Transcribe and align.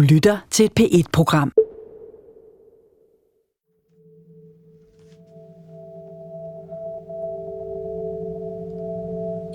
Du 0.00 0.04
lytter 0.04 0.38
til 0.50 0.64
et 0.64 0.72
P1-program. 0.80 1.52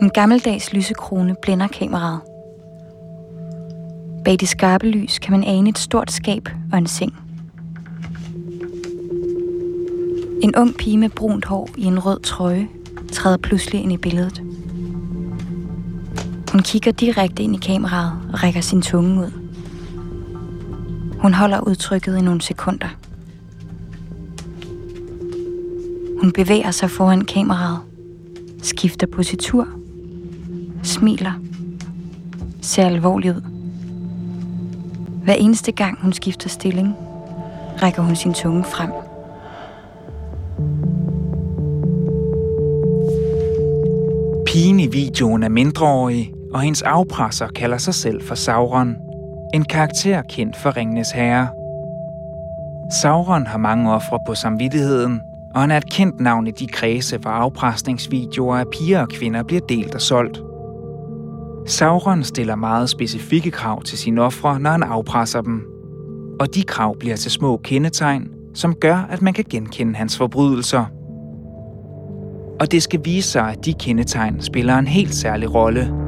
En 0.01 0.09
gammeldags 0.09 0.73
lysekrone 0.73 1.35
blænder 1.41 1.67
kameraet. 1.67 2.21
Bag 4.25 4.39
det 4.39 4.47
skarpe 4.47 4.87
lys 4.87 5.19
kan 5.19 5.31
man 5.31 5.43
ane 5.43 5.69
et 5.69 5.77
stort 5.77 6.11
skab 6.11 6.49
og 6.71 6.77
en 6.77 6.87
seng. 6.87 7.13
En 10.41 10.55
ung 10.55 10.75
pige 10.77 10.97
med 10.97 11.09
brunt 11.09 11.45
hår 11.45 11.69
i 11.77 11.83
en 11.83 12.05
rød 12.05 12.19
trøje 12.19 12.67
træder 13.11 13.37
pludselig 13.37 13.81
ind 13.81 13.91
i 13.91 13.97
billedet. 13.97 14.41
Hun 16.51 16.61
kigger 16.61 16.91
direkte 16.91 17.43
ind 17.43 17.55
i 17.55 17.59
kameraet 17.59 18.11
og 18.33 18.43
rækker 18.43 18.61
sin 18.61 18.81
tunge 18.81 19.21
ud. 19.21 19.44
Hun 21.19 21.33
holder 21.33 21.59
udtrykket 21.59 22.17
i 22.17 22.21
nogle 22.21 22.41
sekunder. 22.41 22.87
Hun 26.21 26.31
bevæger 26.31 26.71
sig 26.71 26.89
foran 26.89 27.25
kameraet, 27.25 27.79
skifter 28.61 29.07
positur, 29.07 29.67
smiler, 30.83 31.31
ser 32.61 32.85
alvorlig 32.85 33.31
ud. 33.35 33.41
Hver 35.23 35.33
eneste 35.33 35.71
gang 35.71 35.97
hun 36.01 36.13
skifter 36.13 36.49
stilling, 36.49 36.95
rækker 37.81 38.01
hun 38.01 38.15
sin 38.15 38.33
tunge 38.33 38.63
frem. 38.63 38.89
Pigen 44.45 44.79
i 44.79 44.87
videoen 44.87 45.43
er 45.43 45.49
mindreårig, 45.49 46.33
og 46.53 46.61
hendes 46.61 46.81
afpresser 46.81 47.47
kalder 47.47 47.77
sig 47.77 47.93
selv 47.93 48.21
for 48.21 48.35
Sauron. 48.35 49.04
En 49.55 49.65
karakter 49.65 50.21
kendt 50.21 50.55
for 50.55 50.77
Ringnes 50.77 51.11
Herre. 51.11 51.47
Sauron 52.91 53.47
har 53.47 53.57
mange 53.57 53.93
ofre 53.93 54.19
på 54.27 54.35
samvittigheden, 54.35 55.21
og 55.53 55.61
han 55.61 55.71
er 55.71 55.77
et 55.77 55.91
kendt 55.91 56.19
navn 56.19 56.47
i 56.47 56.51
de 56.51 56.67
kredse, 56.67 57.17
hvor 57.17 57.29
afpresningsvideoer 57.29 58.57
af 58.57 58.65
piger 58.71 59.01
og 59.01 59.09
kvinder 59.09 59.43
bliver 59.43 59.61
delt 59.69 59.95
og 59.95 60.01
solgt. 60.01 60.41
Sauron 61.67 62.23
stiller 62.23 62.55
meget 62.55 62.89
specifikke 62.89 63.51
krav 63.51 63.83
til 63.83 63.97
sine 63.97 64.21
ofre, 64.21 64.59
når 64.59 64.69
han 64.69 64.83
afpresser 64.83 65.41
dem. 65.41 65.63
Og 66.39 66.55
de 66.55 66.63
krav 66.63 66.95
bliver 66.99 67.15
til 67.15 67.31
små 67.31 67.57
kendetegn, 67.57 68.27
som 68.53 68.73
gør, 68.73 69.07
at 69.09 69.21
man 69.21 69.33
kan 69.33 69.45
genkende 69.49 69.95
hans 69.95 70.17
forbrydelser. 70.17 70.85
Og 72.59 72.71
det 72.71 72.83
skal 72.83 72.99
vise 73.03 73.29
sig, 73.29 73.51
at 73.51 73.65
de 73.65 73.73
kendetegn 73.73 74.41
spiller 74.41 74.77
en 74.77 74.87
helt 74.87 75.15
særlig 75.15 75.53
rolle. 75.53 76.04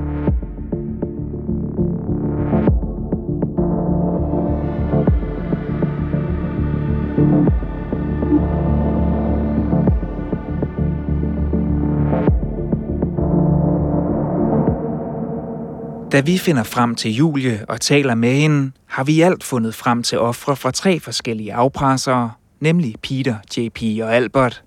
Da 16.17 16.21
vi 16.21 16.37
finder 16.37 16.63
frem 16.63 16.95
til 16.95 17.11
Julie 17.11 17.65
og 17.67 17.81
taler 17.81 18.15
med 18.15 18.33
hende, 18.33 18.71
har 18.85 19.03
vi 19.03 19.21
alt 19.21 19.43
fundet 19.43 19.75
frem 19.75 20.03
til 20.03 20.19
ofre 20.19 20.55
fra 20.55 20.71
tre 20.71 20.99
forskellige 20.99 21.53
afpressere, 21.53 22.31
nemlig 22.59 22.95
Peter, 23.03 23.35
JP 23.57 24.03
og 24.03 24.15
Albert. 24.15 24.63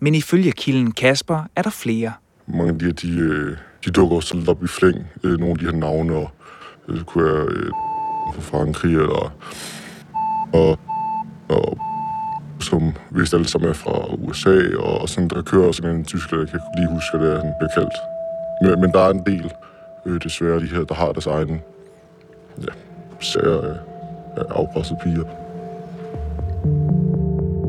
Men 0.00 0.14
ifølge 0.14 0.52
kilden 0.52 0.92
Kasper 0.92 1.48
er 1.56 1.62
der 1.62 1.70
flere. 1.70 2.12
Mange 2.46 2.72
af 2.72 2.78
de 2.78 2.84
her, 2.84 2.92
de, 2.92 3.08
øh, 3.08 3.56
de 3.84 3.90
dukker 3.90 4.16
også 4.16 4.36
lidt 4.36 4.48
op 4.48 4.64
i 4.64 4.66
flæng. 4.66 5.06
Øh, 5.24 5.38
nogle 5.38 5.50
af 5.50 5.58
de 5.58 5.64
her 5.64 5.72
navne, 5.72 6.14
og 6.14 6.30
øh, 6.88 6.96
det 6.96 7.06
kunne 7.06 7.24
være 7.24 7.70
fra 8.34 8.40
Frankrig, 8.40 8.94
eller, 8.94 9.32
og, 10.52 10.78
og 11.48 11.78
som 12.60 12.92
vist 13.10 13.34
alle 13.34 13.48
sammen 13.48 13.70
er 13.70 13.74
fra 13.74 14.14
USA, 14.14 14.76
og 14.76 15.08
sådan, 15.08 15.28
der 15.28 15.42
kører 15.42 15.66
også 15.66 15.86
en 15.86 16.04
tysk, 16.04 16.32
jeg 16.32 16.48
kan 16.48 16.60
lige 16.76 16.88
huske, 16.90 17.18
hvad 17.18 17.28
det 17.28 17.36
er, 17.36 17.40
han 17.40 17.52
bliver 17.60 17.70
kaldt. 17.74 17.96
Men, 18.62 18.80
men 18.80 18.92
der 18.92 19.00
er 19.00 19.10
en 19.10 19.26
del, 19.26 19.52
øh, 20.06 20.20
desværre, 20.22 20.60
de 20.60 20.66
her, 20.66 20.84
der 20.84 20.94
har 20.94 21.12
deres 21.12 21.26
egen 21.26 21.60
ja, 22.58 22.72
sager 23.20 23.60
af, 23.60 23.76
af 24.36 24.44
afpressede 24.50 24.98
piger. 25.02 25.24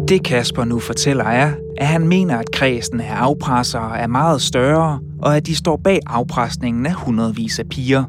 Det 0.07 0.23
Kasper 0.23 0.63
nu 0.63 0.79
fortæller 0.79 1.23
er, 1.23 1.51
at 1.77 1.87
han 1.87 2.07
mener, 2.07 2.37
at 2.37 2.51
kredsen 2.51 3.01
af 3.01 3.13
afpressere 3.13 3.99
er 3.99 4.07
meget 4.07 4.41
større, 4.41 4.99
og 5.21 5.37
at 5.37 5.45
de 5.45 5.55
står 5.55 5.77
bag 5.77 5.99
afpresningen 6.07 6.85
af 6.85 6.93
hundredvis 6.93 7.59
af 7.59 7.69
piger. 7.69 8.03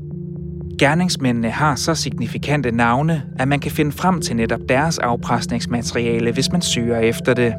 Gerningsmændene 0.79 1.51
har 1.51 1.75
så 1.75 1.95
signifikante 1.95 2.71
navne, 2.71 3.23
at 3.39 3.49
man 3.49 3.61
kan 3.61 3.71
finde 3.71 3.93
frem 3.93 4.21
til 4.21 4.37
netop 4.37 4.61
deres 4.69 4.99
afpresningsmateriale, 4.99 6.33
hvis 6.33 6.53
man 6.53 6.63
søger 6.63 6.99
efter 6.99 7.34
det. 7.34 7.55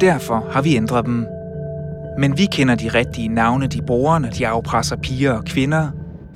Derfor 0.00 0.46
har 0.50 0.62
vi 0.62 0.76
ændret 0.76 1.06
dem. 1.06 1.26
Men 2.18 2.38
vi 2.38 2.46
kender 2.52 2.74
de 2.74 2.88
rigtige 2.88 3.28
navne, 3.28 3.66
de 3.66 3.82
bruger, 3.82 4.18
når 4.18 4.28
de 4.28 4.46
afpresser 4.46 4.96
piger 4.96 5.32
og 5.32 5.44
kvinder. 5.44 5.88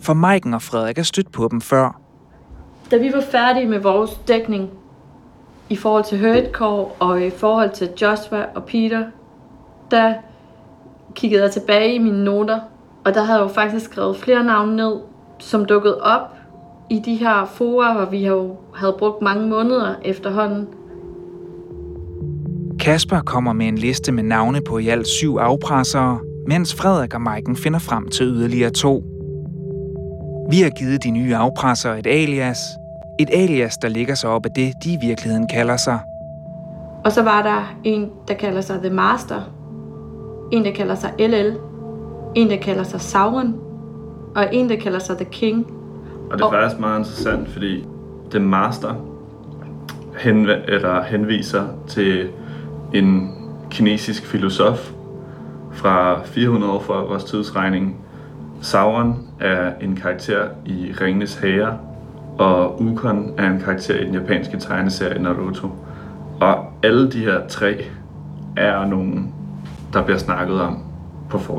For 0.03 0.15
Maiken 0.15 0.55
og 0.55 0.63
Frederik 0.63 0.99
er 0.99 1.03
stødt 1.03 1.33
på 1.33 1.49
dem 1.51 1.61
før. 1.61 2.01
Da 2.91 2.97
vi 2.97 3.13
var 3.13 3.21
færdige 3.21 3.69
med 3.69 3.79
vores 3.79 4.11
dækning 4.29 4.71
i 5.69 5.77
forhold 5.77 6.05
til 6.05 6.19
Hurtcore 6.21 6.85
og 6.99 7.23
i 7.23 7.31
forhold 7.31 7.71
til 7.71 7.89
Joshua 8.03 8.45
og 8.55 8.65
Peter, 8.65 9.05
der 9.91 10.15
kiggede 11.15 11.43
jeg 11.43 11.51
tilbage 11.51 11.95
i 11.95 11.99
mine 11.99 12.25
noter, 12.25 12.61
og 13.05 13.15
der 13.15 13.23
havde 13.23 13.39
jeg 13.39 13.49
jo 13.49 13.55
faktisk 13.55 13.85
skrevet 13.85 14.17
flere 14.17 14.45
navne 14.45 14.77
ned, 14.77 14.95
som 15.39 15.65
dukkede 15.65 16.03
op 16.03 16.37
i 16.91 16.99
de 16.99 17.17
her 17.17 17.45
fora, 17.45 17.93
hvor 17.93 18.05
vi 18.05 18.27
jo 18.27 18.57
havde 18.75 18.97
brugt 18.99 19.23
mange 19.23 19.47
måneder 19.47 19.95
efterhånden. 20.05 20.69
Kasper 22.83 23.21
kommer 23.21 23.53
med 23.53 23.69
en 23.69 23.79
liste 23.79 24.13
med 24.13 24.23
navne 24.23 24.61
på 24.69 24.79
i 24.79 24.89
alt 24.89 25.07
syv 25.07 25.37
afpressere, 25.37 26.19
mens 26.49 26.75
Frederik 26.75 27.15
og 27.15 27.21
Maiken 27.21 27.57
finder 27.57 27.79
frem 27.79 28.09
til 28.09 28.27
yderligere 28.27 28.71
to. 28.71 29.05
Vi 30.51 30.61
har 30.61 30.71
givet 30.71 31.05
de 31.05 31.11
nye 31.11 31.37
afpressere 31.37 31.99
et 31.99 32.07
alias. 32.07 32.59
Et 33.21 33.29
alias, 33.33 33.77
der 33.83 33.89
ligger 33.89 34.15
sig 34.15 34.31
op 34.31 34.47
af 34.47 34.51
det, 34.57 34.73
de 34.85 34.93
i 34.93 34.97
virkeligheden 35.07 35.49
kalder 35.55 35.77
sig. 35.77 35.99
Og 37.05 37.13
så 37.13 37.23
var 37.23 37.43
der 37.43 37.75
en, 37.85 38.11
der 38.29 38.35
kalder 38.35 38.61
sig 38.61 38.79
The 38.79 38.91
Master, 38.91 39.41
en, 40.53 40.65
der 40.65 40.73
kalder 40.73 40.95
sig 40.95 41.11
LL, 41.19 41.57
en, 42.35 42.51
der 42.51 42.57
kalder 42.57 42.83
sig 42.83 43.01
Sauron, 43.01 43.55
og 44.35 44.55
en, 44.55 44.69
der 44.69 44.77
kalder 44.77 44.99
sig 44.99 45.17
The 45.17 45.27
King. 45.33 45.67
Og 46.31 46.39
det 46.39 46.45
er 46.45 46.51
faktisk 46.51 46.81
meget 46.81 46.99
interessant, 46.99 47.49
fordi 47.49 47.85
The 48.31 48.41
Master 48.41 48.95
henv- 50.15 50.71
eller 50.73 51.03
henviser 51.03 51.65
til 51.89 52.29
en 52.95 53.31
kinesisk 53.71 54.27
filosof 54.27 54.91
fra 55.73 56.23
400 56.25 56.73
år 56.73 56.81
fra 56.81 57.05
vores 57.05 57.25
tidsregning. 57.25 57.97
Sauron 58.61 59.29
er 59.41 59.73
en 59.81 59.97
karakter 59.97 60.49
i 60.67 60.93
Ringenes 61.01 61.35
Herre, 61.35 61.79
og 62.39 62.83
Ukon 62.83 63.35
er 63.39 63.51
en 63.51 63.61
karakter 63.61 64.01
i 64.01 64.05
den 64.05 64.15
japanske 64.15 64.59
tegneserie 64.59 65.23
Naruto. 65.23 65.71
Og 66.41 66.65
alle 66.83 67.11
de 67.11 67.19
her 67.19 67.49
tre 67.49 67.85
er 68.57 68.87
nogen, 68.87 69.35
der 69.93 70.05
bliver 70.05 70.19
snakket 70.19 70.61
om 70.61 70.79
på 71.31 71.39
4 71.39 71.59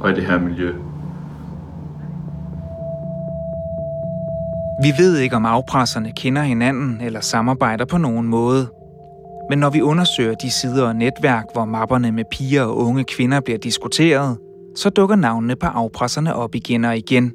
og 0.00 0.10
i 0.10 0.14
det 0.14 0.24
her 0.24 0.38
miljø. 0.38 0.72
Vi 4.82 4.92
ved 4.98 5.18
ikke, 5.18 5.36
om 5.36 5.46
afpresserne 5.46 6.12
kender 6.12 6.42
hinanden 6.42 7.00
eller 7.00 7.20
samarbejder 7.20 7.84
på 7.84 7.98
nogen 7.98 8.28
måde. 8.28 8.68
Men 9.50 9.58
når 9.58 9.70
vi 9.70 9.82
undersøger 9.82 10.34
de 10.34 10.50
sider 10.50 10.86
og 10.86 10.96
netværk, 10.96 11.44
hvor 11.52 11.64
mapperne 11.64 12.12
med 12.12 12.24
piger 12.30 12.62
og 12.62 12.76
unge 12.76 13.04
kvinder 13.04 13.40
bliver 13.40 13.58
diskuteret, 13.58 14.38
så 14.76 14.90
dukker 14.90 15.16
navnene 15.16 15.56
på 15.56 15.66
afpresserne 15.66 16.34
op 16.34 16.54
igen 16.54 16.84
og 16.84 16.96
igen. 16.96 17.32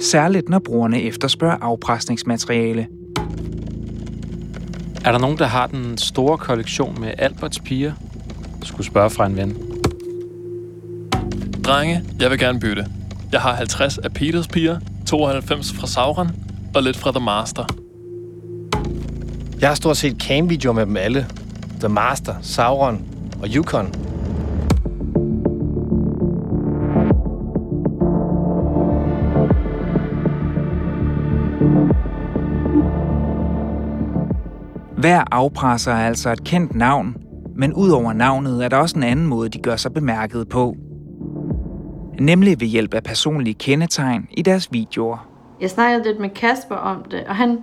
Særligt 0.00 0.48
når 0.48 0.58
brugerne 0.58 1.02
efterspørger 1.02 1.56
afpresningsmateriale. 1.60 2.86
Er 5.04 5.12
der 5.12 5.18
nogen, 5.18 5.38
der 5.38 5.46
har 5.46 5.66
den 5.66 5.98
store 5.98 6.38
kollektion 6.38 7.00
med 7.00 7.12
Alberts 7.18 7.60
piger? 7.60 7.92
Skulle 8.62 8.86
spørge 8.86 9.10
fra 9.10 9.26
en 9.26 9.36
ven. 9.36 9.56
Drenge, 11.64 12.02
jeg 12.20 12.30
vil 12.30 12.38
gerne 12.38 12.60
bytte. 12.60 12.86
Jeg 13.32 13.40
har 13.40 13.54
50 13.54 13.98
af 13.98 14.12
Peters 14.12 14.48
piger, 14.48 14.78
92 15.06 15.72
fra 15.72 15.86
Sauron 15.86 16.28
og 16.74 16.82
lidt 16.82 16.96
fra 16.96 17.10
The 17.12 17.24
Master. 17.24 17.83
Jeg 19.60 19.68
har 19.70 19.74
stort 19.74 19.96
set 19.96 20.16
cam-videoer 20.22 20.74
med 20.74 20.86
dem 20.86 20.96
alle. 20.96 21.26
The 21.80 21.88
Master, 21.88 22.34
Sauron 22.42 23.06
og 23.42 23.48
Yukon. 23.48 23.94
Hver 34.96 35.24
afpresser 35.30 35.92
er 35.92 36.06
altså 36.06 36.32
et 36.32 36.44
kendt 36.44 36.74
navn, 36.74 37.16
men 37.56 37.72
udover 37.74 38.12
navnet 38.12 38.64
er 38.64 38.68
der 38.68 38.76
også 38.76 38.96
en 38.96 39.02
anden 39.02 39.26
måde, 39.26 39.48
de 39.48 39.58
gør 39.58 39.76
sig 39.76 39.92
bemærket 39.92 40.48
på. 40.48 40.76
Nemlig 42.20 42.60
ved 42.60 42.68
hjælp 42.68 42.94
af 42.94 43.02
personlige 43.02 43.54
kendetegn 43.54 44.26
i 44.30 44.42
deres 44.42 44.72
videoer. 44.72 45.28
Jeg 45.60 45.70
snakkede 45.70 46.04
lidt 46.04 46.20
med 46.20 46.28
Kasper 46.28 46.74
om 46.74 47.04
det, 47.10 47.24
og 47.28 47.36
han, 47.36 47.58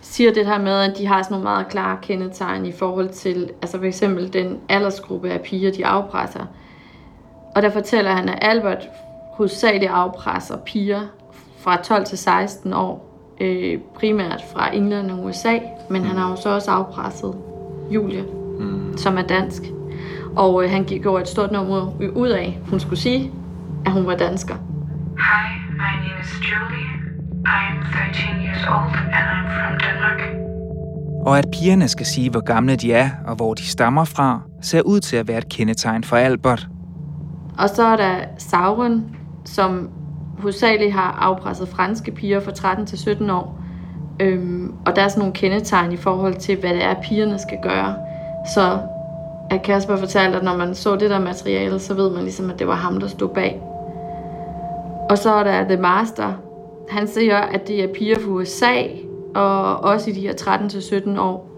siger 0.00 0.32
det 0.32 0.46
her 0.46 0.58
med, 0.58 0.80
at 0.80 0.98
de 0.98 1.06
har 1.06 1.22
sådan 1.22 1.34
nogle 1.34 1.44
meget 1.44 1.68
klare 1.68 1.98
kendetegn 2.02 2.66
i 2.66 2.72
forhold 2.72 3.08
til, 3.08 3.50
altså 3.62 3.78
for 3.78 3.84
eksempel 3.84 4.32
den 4.32 4.58
aldersgruppe 4.68 5.30
af 5.30 5.40
piger, 5.40 5.72
de 5.72 5.86
afpresser. 5.86 6.46
Og 7.54 7.62
der 7.62 7.70
fortæller 7.70 8.10
han, 8.10 8.28
at 8.28 8.38
Albert 8.42 8.88
hovedsageligt 9.32 9.90
afpresser 9.90 10.56
piger 10.56 11.00
fra 11.58 11.82
12 11.82 12.04
til 12.04 12.18
16 12.18 12.72
år, 12.72 13.10
øh, 13.40 13.78
primært 13.94 14.44
fra 14.52 14.74
England 14.74 15.10
og 15.10 15.24
USA, 15.24 15.58
men 15.90 16.04
han 16.04 16.16
har 16.16 16.30
jo 16.30 16.36
så 16.36 16.48
også 16.48 16.70
afpresset 16.70 17.34
Julie, 17.90 18.24
mm. 18.58 18.96
som 18.96 19.18
er 19.18 19.22
dansk. 19.22 19.62
Og 20.36 20.64
øh, 20.64 20.70
han 20.70 20.84
gik 20.84 21.06
over 21.06 21.20
et 21.20 21.28
stort 21.28 21.52
nummer 21.52 21.92
ud 22.14 22.28
af, 22.28 22.58
hun 22.70 22.80
skulle 22.80 23.00
sige, 23.00 23.32
at 23.86 23.92
hun 23.92 24.06
var 24.06 24.16
dansker. 24.16 24.54
Hi, 24.54 25.72
my 25.72 26.06
name 26.06 26.20
is 26.20 26.32
Julie. 26.40 26.99
I'm 27.46 27.82
13 27.82 28.42
years 28.44 28.64
old 28.68 28.94
and 29.16 29.24
I'm 29.34 29.46
from 29.56 29.78
Denmark. 29.78 30.20
Og 31.26 31.38
at 31.38 31.46
pigerne 31.52 31.88
skal 31.88 32.06
sige, 32.06 32.30
hvor 32.30 32.40
gamle 32.40 32.76
de 32.76 32.92
er 32.92 33.10
og 33.26 33.36
hvor 33.36 33.54
de 33.54 33.66
stammer 33.66 34.04
fra, 34.04 34.40
ser 34.62 34.82
ud 34.82 35.00
til 35.00 35.16
at 35.16 35.28
være 35.28 35.38
et 35.38 35.48
kendetegn 35.48 36.04
for 36.04 36.16
Albert. 36.16 36.68
Og 37.58 37.68
så 37.68 37.82
er 37.82 37.96
der 37.96 38.14
Sauron, 38.38 39.16
som 39.44 39.90
hovedsageligt 40.38 40.92
har 40.92 41.18
afpresset 41.20 41.68
franske 41.68 42.10
piger 42.10 42.40
fra 42.40 42.50
13 42.50 42.86
til 42.86 42.98
17 42.98 43.30
år. 43.30 43.58
Øhm, 44.20 44.74
og 44.86 44.96
der 44.96 45.02
er 45.02 45.08
sådan 45.08 45.18
nogle 45.18 45.34
kendetegn 45.34 45.92
i 45.92 45.96
forhold 45.96 46.34
til, 46.34 46.56
hvad 46.60 46.70
det 46.70 46.84
er, 46.84 46.94
pigerne 47.02 47.38
skal 47.38 47.58
gøre. 47.62 47.94
Så 48.54 48.78
at 49.50 49.62
Kasper 49.62 49.96
fortalte, 49.96 50.36
at 50.38 50.44
når 50.44 50.56
man 50.56 50.74
så 50.74 50.96
det 50.96 51.10
der 51.10 51.18
materiale, 51.18 51.78
så 51.78 51.94
ved 51.94 52.10
man 52.10 52.22
ligesom, 52.22 52.50
at 52.50 52.58
det 52.58 52.66
var 52.66 52.74
ham, 52.74 53.00
der 53.00 53.06
stod 53.06 53.28
bag. 53.28 53.62
Og 55.10 55.18
så 55.18 55.34
er 55.34 55.44
der 55.44 55.64
The 55.64 55.76
Master. 55.76 56.32
Han 56.90 57.08
siger, 57.08 57.36
at 57.36 57.68
det 57.68 57.84
er 57.84 57.88
piger 57.88 58.18
fra 58.18 58.30
USA, 58.30 58.74
og 59.34 59.76
også 59.76 60.10
i 60.10 60.12
de 60.12 60.20
her 60.20 60.32
13-17 60.32 61.20
år. 61.20 61.50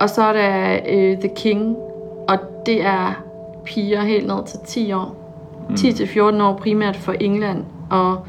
Og 0.00 0.10
så 0.10 0.22
er 0.22 0.32
der 0.32 0.78
uh, 0.80 1.20
The 1.20 1.30
King, 1.36 1.76
og 2.28 2.38
det 2.66 2.84
er 2.84 3.22
piger 3.64 4.02
helt 4.02 4.26
ned 4.26 4.46
til 4.46 4.58
10 4.66 4.92
år. 4.92 5.24
Mm. 5.68 5.74
10-14 5.74 6.42
år 6.42 6.56
primært 6.56 6.96
for 6.96 7.12
England, 7.12 7.64
og, 7.90 8.26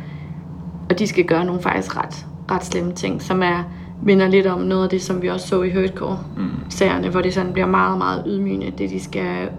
og 0.90 1.00
de 1.00 1.08
skal 1.08 1.26
gøre 1.26 1.46
nogle 1.46 1.62
faktisk 1.62 1.98
ret, 1.98 2.26
ret 2.52 2.66
slemme 2.66 2.92
ting, 2.92 3.22
som 3.22 3.44
er 3.44 3.64
minder 4.04 4.28
lidt 4.28 4.48
om 4.48 4.60
noget 4.60 4.84
af 4.84 4.90
det, 4.90 5.02
som 5.02 5.22
vi 5.22 5.28
også 5.28 5.48
så 5.48 5.62
i 5.62 5.72
Hurtcore-serierne, 5.72 7.08
mm. 7.08 7.12
hvor 7.12 7.22
det 7.22 7.34
sådan 7.34 7.54
bliver 7.54 7.68
meget, 7.68 7.98
meget 7.98 8.24
ydmygende, 8.28 8.72
det 8.78 8.90
de 8.90 9.04
skal 9.04 9.50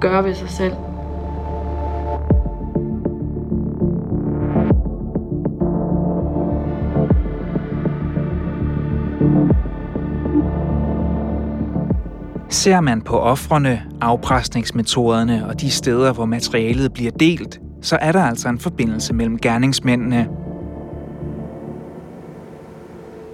gøre 0.00 0.24
ved 0.24 0.34
sig 0.34 0.50
selv. 0.50 0.72
Ser 12.58 12.80
man 12.80 13.00
på 13.00 13.18
offrene, 13.18 13.82
afpresningsmetoderne 14.00 15.46
og 15.48 15.60
de 15.60 15.70
steder, 15.70 16.12
hvor 16.12 16.24
materialet 16.24 16.92
bliver 16.92 17.10
delt, 17.10 17.60
så 17.82 17.96
er 17.96 18.12
der 18.12 18.22
altså 18.22 18.48
en 18.48 18.58
forbindelse 18.58 19.14
mellem 19.14 19.38
gerningsmændene. 19.38 20.28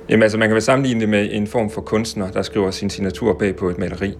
Jamen 0.08 0.22
altså, 0.22 0.38
man 0.38 0.48
kan 0.48 0.54
vel 0.54 0.62
sammenligne 0.62 1.00
det 1.00 1.08
med 1.08 1.28
en 1.32 1.46
form 1.46 1.70
for 1.70 1.80
kunstner, 1.80 2.30
der 2.30 2.42
skriver 2.42 2.70
sin 2.70 2.90
signatur 2.90 3.36
bag 3.38 3.56
på 3.56 3.68
et 3.68 3.78
maleri. 3.78 4.14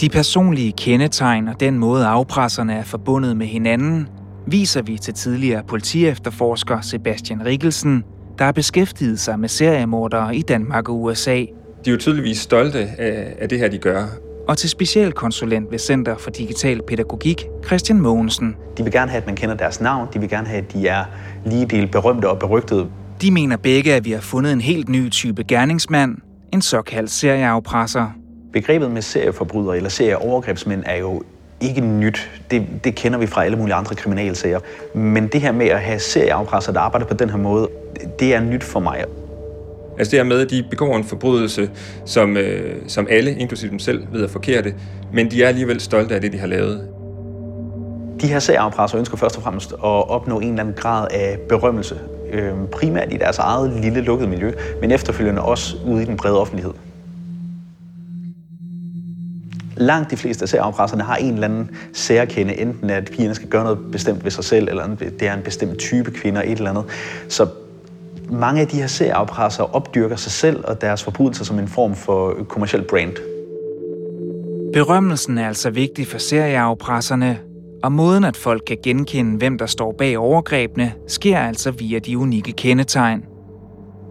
De 0.00 0.08
personlige 0.08 0.72
kendetegn 0.72 1.48
og 1.48 1.60
den 1.60 1.78
måde 1.78 2.06
afpresserne 2.06 2.74
er 2.74 2.84
forbundet 2.84 3.36
med 3.36 3.46
hinanden, 3.46 4.08
viser 4.46 4.82
vi 4.82 4.98
til 4.98 5.14
tidligere 5.14 5.62
politiefterforsker 5.68 6.80
Sebastian 6.80 7.46
Rikkelsen, 7.46 8.04
der 8.38 8.44
har 8.44 8.52
beskæftiget 8.52 9.20
sig 9.20 9.40
med 9.40 9.48
seriemordere 9.48 10.36
i 10.36 10.42
Danmark 10.42 10.88
og 10.88 11.02
USA. 11.02 11.44
De 11.84 11.90
er 11.90 11.92
jo 11.92 11.98
tydeligvis 11.98 12.38
stolte 12.38 12.78
af, 12.98 13.34
af 13.38 13.48
det 13.48 13.58
her, 13.58 13.68
de 13.68 13.78
gør. 13.78 14.06
Og 14.48 14.58
til 14.58 14.70
specialkonsulent 14.70 15.70
ved 15.70 15.78
Center 15.78 16.16
for 16.16 16.30
Digital 16.30 16.80
Pædagogik, 16.88 17.44
Christian 17.66 18.00
Mogensen. 18.00 18.56
De 18.78 18.82
vil 18.82 18.92
gerne 18.92 19.10
have, 19.10 19.20
at 19.20 19.26
man 19.26 19.36
kender 19.36 19.54
deres 19.54 19.80
navn. 19.80 20.08
De 20.14 20.20
vil 20.20 20.28
gerne 20.28 20.46
have, 20.46 20.62
at 20.62 20.72
de 20.72 20.88
er 20.88 21.04
lige 21.46 21.66
del 21.66 21.86
berømte 21.86 22.28
og 22.28 22.38
berygtede. 22.38 22.86
De 23.22 23.30
mener 23.30 23.56
begge, 23.56 23.94
at 23.94 24.04
vi 24.04 24.10
har 24.12 24.20
fundet 24.20 24.52
en 24.52 24.60
helt 24.60 24.88
ny 24.88 25.10
type 25.10 25.44
gerningsmand, 25.44 26.16
en 26.52 26.62
såkaldt 26.62 27.10
serieafpresser. 27.10 28.10
Begrebet 28.52 28.90
med 28.90 29.02
serieforbrydere 29.02 29.76
eller 29.76 29.90
serieovergrebsmænd 29.90 30.82
er 30.86 30.96
jo 30.96 31.22
ikke 31.60 31.80
nyt. 31.80 32.30
Det, 32.50 32.66
det 32.84 32.94
kender 32.94 33.18
vi 33.18 33.26
fra 33.26 33.44
alle 33.44 33.56
mulige 33.56 33.74
andre 33.74 33.94
kriminalsager. 33.94 34.60
Men 34.94 35.26
det 35.26 35.40
her 35.40 35.52
med 35.52 35.66
at 35.66 35.80
have 35.80 35.98
serieafpresser, 35.98 36.72
der 36.72 36.80
arbejder 36.80 37.06
på 37.06 37.14
den 37.14 37.30
her 37.30 37.38
måde, 37.38 37.68
det 38.18 38.34
er 38.34 38.40
nyt 38.40 38.64
for 38.64 38.80
mig. 38.80 39.04
Altså 39.98 40.10
det 40.10 40.18
her 40.18 40.24
med, 40.24 40.40
at 40.40 40.50
de 40.50 40.64
begår 40.70 40.96
en 40.96 41.04
forbrydelse, 41.04 41.70
som, 42.04 42.36
øh, 42.36 42.74
som 42.88 43.06
alle, 43.10 43.34
inklusive 43.34 43.70
dem 43.70 43.78
selv, 43.78 44.06
ved 44.12 44.22
er 44.22 44.28
forkerte, 44.28 44.74
men 45.12 45.30
de 45.30 45.42
er 45.42 45.48
alligevel 45.48 45.80
stolte 45.80 46.14
af 46.14 46.20
det, 46.20 46.32
de 46.32 46.38
har 46.38 46.46
lavet. 46.46 46.88
De 48.20 48.26
her 48.26 48.38
serieafpresser 48.38 48.98
ønsker 48.98 49.16
først 49.16 49.36
og 49.36 49.42
fremmest 49.42 49.72
at 49.72 50.08
opnå 50.10 50.40
en 50.40 50.48
eller 50.48 50.60
anden 50.60 50.74
grad 50.74 51.08
af 51.10 51.38
berømmelse, 51.48 51.98
øh, 52.32 52.52
primært 52.72 53.12
i 53.12 53.16
deres 53.16 53.38
eget 53.38 53.72
lille 53.82 54.00
lukkede 54.00 54.30
miljø, 54.30 54.52
men 54.80 54.90
efterfølgende 54.90 55.42
også 55.42 55.76
ude 55.86 56.02
i 56.02 56.06
den 56.06 56.16
brede 56.16 56.40
offentlighed. 56.40 56.72
Langt 59.76 60.10
de 60.10 60.16
fleste 60.16 60.42
af 60.42 60.48
særafpresserne 60.48 61.02
har 61.02 61.16
en 61.16 61.34
eller 61.34 61.48
anden 61.48 61.70
særkende, 61.92 62.60
enten 62.60 62.90
at 62.90 63.04
pigerne 63.04 63.34
skal 63.34 63.48
gøre 63.48 63.64
noget 63.64 63.78
bestemt 63.92 64.24
ved 64.24 64.30
sig 64.30 64.44
selv, 64.44 64.68
eller 64.68 64.94
det 64.94 65.28
er 65.28 65.34
en 65.34 65.42
bestemt 65.42 65.78
type 65.78 66.10
kvinder, 66.10 66.42
et 66.42 66.50
eller 66.50 66.70
andet. 66.70 66.84
Så 67.28 67.46
mange 68.34 68.60
af 68.60 68.68
de 68.68 68.76
her 68.76 68.86
serieafpressere 68.86 69.66
opdyrker 69.66 70.16
sig 70.16 70.32
selv 70.32 70.64
og 70.64 70.80
deres 70.80 71.04
forbrydelser 71.04 71.44
som 71.44 71.58
en 71.58 71.68
form 71.68 71.94
for 71.94 72.34
kommersiel 72.48 72.82
brand. 72.82 73.12
Berømmelsen 74.72 75.38
er 75.38 75.46
altså 75.46 75.70
vigtig 75.70 76.06
for 76.06 76.18
serieafpresserne, 76.18 77.38
og 77.82 77.92
måden 77.92 78.24
at 78.24 78.36
folk 78.36 78.62
kan 78.66 78.78
genkende, 78.82 79.38
hvem 79.38 79.58
der 79.58 79.66
står 79.66 79.94
bag 79.98 80.18
overgrebene, 80.18 80.92
sker 81.08 81.38
altså 81.38 81.70
via 81.70 81.98
de 81.98 82.18
unikke 82.18 82.52
kendetegn. 82.52 83.24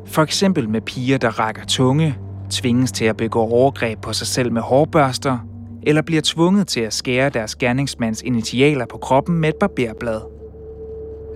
For 0.06 0.22
eksempel 0.22 0.70
med 0.70 0.82
piger, 0.82 1.18
der 1.18 1.40
rækker 1.40 1.66
tunge, 1.66 2.18
tvinges 2.50 2.92
til 2.92 3.06
at 3.06 3.18
begå 3.18 3.40
overgreb 3.40 4.02
på 4.02 4.14
sig 4.14 4.28
selv 4.28 4.52
med 4.52 4.62
hårbørster, 4.62 5.38
eller 5.84 6.02
bliver 6.02 6.22
tvunget 6.26 6.68
til 6.68 6.82
at 6.82 6.94
skære 6.94 7.30
deres 7.30 7.56
gerningsmands 7.56 8.22
initialer 8.22 8.86
på 8.86 8.98
kroppen 8.98 9.38
med 9.38 9.50
et 9.50 9.56
barberblad. 9.56 10.33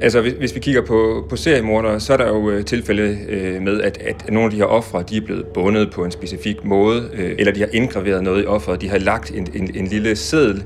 Altså, 0.02 0.22
hvis, 0.22 0.34
hvis 0.34 0.56
vi 0.56 0.60
kigger 0.60 0.82
på, 0.82 1.26
på 1.30 1.36
seriemordere, 1.36 2.00
så 2.00 2.14
er 2.14 2.18
der 2.18 2.28
jo 2.28 2.50
øh, 2.50 2.66
tilfælde 2.66 3.18
øh, 3.30 3.62
med, 3.62 3.82
at, 3.82 3.98
at 3.98 4.30
nogle 4.30 4.46
af 4.46 4.52
de 4.52 4.58
her 4.58 4.66
ofre, 4.66 5.04
de 5.10 5.18
er 5.18 5.22
blevet 5.22 5.46
bundet 5.46 5.92
på 5.92 6.06
en 6.06 6.12
specifik 6.12 6.66
måde, 6.66 7.10
øh, 7.14 7.36
eller 7.40 7.54
de 7.54 7.60
har 7.60 7.70
indgraveret 7.74 8.24
noget 8.24 8.44
i 8.44 8.46
offeret, 8.46 8.82
de 8.82 8.90
har 8.90 8.98
lagt 8.98 9.32
en, 9.32 9.48
en, 9.54 9.72
en 9.76 9.88
lille 9.88 10.16
seddel. 10.16 10.64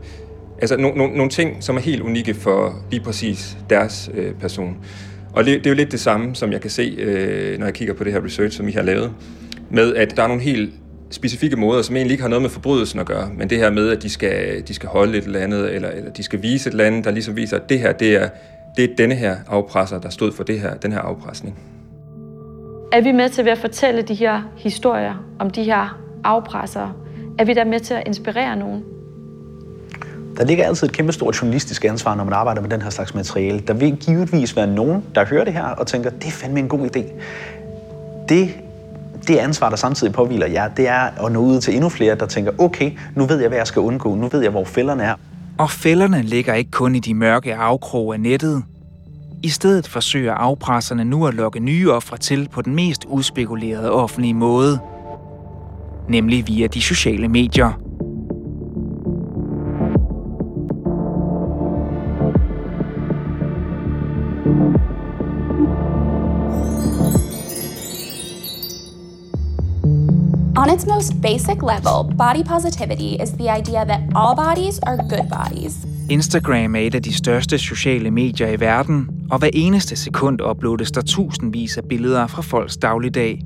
Altså, 0.62 0.78
no, 0.78 0.92
no, 0.96 1.08
nogle 1.08 1.30
ting, 1.30 1.64
som 1.64 1.78
er 1.78 1.82
helt 1.82 2.02
unikke 2.02 2.34
for 2.34 2.76
lige 2.92 3.04
præcis 3.04 3.58
deres 3.70 4.12
øh, 4.14 4.34
person. 4.34 4.78
Og 5.34 5.46
det, 5.46 5.58
det 5.58 5.66
er 5.66 5.70
jo 5.70 5.76
lidt 5.76 5.92
det 5.92 6.00
samme, 6.00 6.36
som 6.36 6.52
jeg 6.52 6.62
kan 6.62 6.70
se, 6.70 6.96
øh, 6.98 7.60
når 7.60 7.66
jeg 7.66 7.74
kigger 7.74 7.94
på 7.94 8.04
det 8.04 8.14
her 8.14 8.26
research, 8.26 8.58
som 8.58 8.68
I 8.68 8.72
har 8.72 8.82
lavet, 8.82 9.12
med 9.70 9.96
at 9.96 10.18
der 10.18 10.24
er 10.24 10.28
nogle 10.28 10.42
helt 10.42 10.74
specifikke 11.12 11.56
måder, 11.56 11.82
som 11.82 11.96
egentlig 11.96 12.12
ikke 12.12 12.22
har 12.22 12.30
noget 12.30 12.42
med 12.42 12.50
forbrydelsen 12.50 13.00
at 13.00 13.06
gøre, 13.06 13.30
men 13.38 13.50
det 13.50 13.58
her 13.58 13.70
med, 13.70 13.90
at 13.90 14.04
de 14.04 14.10
skal, 14.10 14.64
de 14.68 14.74
skal 14.74 14.90
holde 14.90 15.18
et 15.18 15.24
eller 15.24 15.40
andet, 15.40 15.76
eller, 15.76 15.90
eller 15.90 16.12
de 16.12 16.24
skal 16.24 16.42
vise 16.42 16.68
et 16.70 16.72
eller 16.72 16.86
andet, 16.86 17.06
der 17.06 17.12
ligesom 17.12 17.36
viser, 17.36 17.58
at 17.58 17.70
det 17.70 17.80
her, 17.80 17.92
det 17.92 18.16
er, 18.16 18.30
det 18.78 18.84
er 18.84 18.96
denne 18.98 19.16
her 19.16 19.36
afpresser, 19.48 20.00
der 20.00 20.10
stod 20.10 20.32
for 20.32 20.44
det 20.44 20.60
her, 20.60 20.74
den 20.74 20.92
her 20.92 21.00
afpresning. 21.00 21.60
Er 22.92 23.02
vi 23.02 23.12
med 23.12 23.30
til 23.30 23.46
ved 23.46 23.52
at 23.52 23.58
fortælle 23.58 24.02
de 24.02 24.14
her 24.14 24.42
historier 24.58 25.26
om 25.40 25.50
de 25.50 25.64
her 25.64 26.00
afpressere? 26.24 26.94
Er 27.40 27.46
vi 27.46 27.54
der 27.54 27.64
med 27.64 27.80
til 27.80 27.94
at 27.94 28.04
inspirere 28.06 28.56
nogen? 28.56 28.84
Der 30.38 30.46
ligger 30.46 30.66
altid 30.66 30.88
et 30.88 30.94
kæmpe 30.94 31.14
stort 31.14 31.42
journalistisk 31.42 31.86
ansvar, 31.86 32.16
når 32.16 32.24
man 32.24 32.34
arbejder 32.34 32.62
med 32.62 32.70
den 32.70 32.82
her 32.82 32.90
slags 32.90 33.16
materiale. 33.16 33.60
Der 33.60 33.74
vil 33.74 33.98
givetvis 33.98 34.56
være 34.56 34.68
nogen, 34.68 35.04
der 35.16 35.26
hører 35.26 35.44
det 35.44 35.54
her 35.54 35.64
og 35.64 35.88
tænker, 35.88 36.10
det 36.10 36.28
er 36.28 36.32
fandme 36.32 36.60
en 36.60 36.68
god 36.68 36.96
idé. 36.96 37.04
Det, 38.30 38.50
det 39.28 39.38
ansvar, 39.38 39.70
der 39.70 39.76
samtidig 39.76 40.14
påviler 40.14 40.48
jer, 40.48 40.68
det 40.68 40.88
er 40.88 41.26
at 41.26 41.32
nå 41.32 41.40
ud 41.40 41.62
til 41.62 41.74
endnu 41.74 41.90
flere, 41.90 42.16
der 42.16 42.26
tænker, 42.26 42.52
okay, 42.58 42.92
nu 43.16 43.26
ved 43.26 43.40
jeg, 43.40 43.48
hvad 43.48 43.58
jeg 43.58 43.68
skal 43.68 43.80
undgå. 43.80 44.16
Nu 44.16 44.28
ved 44.28 44.42
jeg, 44.42 44.52
hvor 44.52 44.64
fælderne 44.64 45.04
er. 45.04 45.16
Og 45.62 45.70
fælderne 45.70 46.22
ligger 46.22 46.54
ikke 46.54 46.72
kun 46.72 46.96
i 46.96 47.00
de 47.00 47.14
mørke 47.14 47.56
afkroge 47.56 48.14
af 48.14 48.20
nettet. 48.20 48.64
I 49.44 49.50
stedet 49.50 49.88
forsøger 49.88 50.34
afpresserne 50.34 51.06
nu 51.06 51.28
at 51.28 51.34
lokke 51.34 51.60
nye 51.60 51.92
ofre 51.92 52.18
til 52.18 52.50
på 52.52 52.62
den 52.62 52.76
mest 52.76 53.06
uspekulerede 53.08 53.92
offentlige 53.92 54.34
måde. 54.34 54.80
Nemlig 56.10 56.48
via 56.48 56.68
de 56.68 56.82
sociale 56.82 57.28
medier. 57.28 57.72
On 70.62 70.70
its 70.70 70.86
most 70.88 71.22
basic 71.22 71.60
level, 71.74 71.98
body 72.18 72.44
positivity 72.44 73.12
is 73.24 73.32
the 73.32 73.50
idea 73.60 73.86
that 73.86 74.00
all 74.16 74.36
bodies 74.36 74.80
are 74.80 74.98
good 74.98 75.28
bodies. 75.30 75.74
Instagram 76.10 76.76
er 76.76 76.80
et 76.80 76.96
af 76.96 77.04
de 77.04 77.14
største 77.14 77.58
sociale 77.58 78.12
medier 78.12 78.48
i 78.48 78.60
verden, 78.60 79.10
og 79.32 79.40
hver 79.40 79.50
eneste 79.54 79.96
sekund 79.96 80.42
uploades 80.42 80.92
der 80.92 81.02
tusindvis 81.02 81.78
af 81.78 81.84
billeder 81.90 82.28
fra 82.28 82.42
folks 82.42 82.78
dagligdag. 82.78 83.42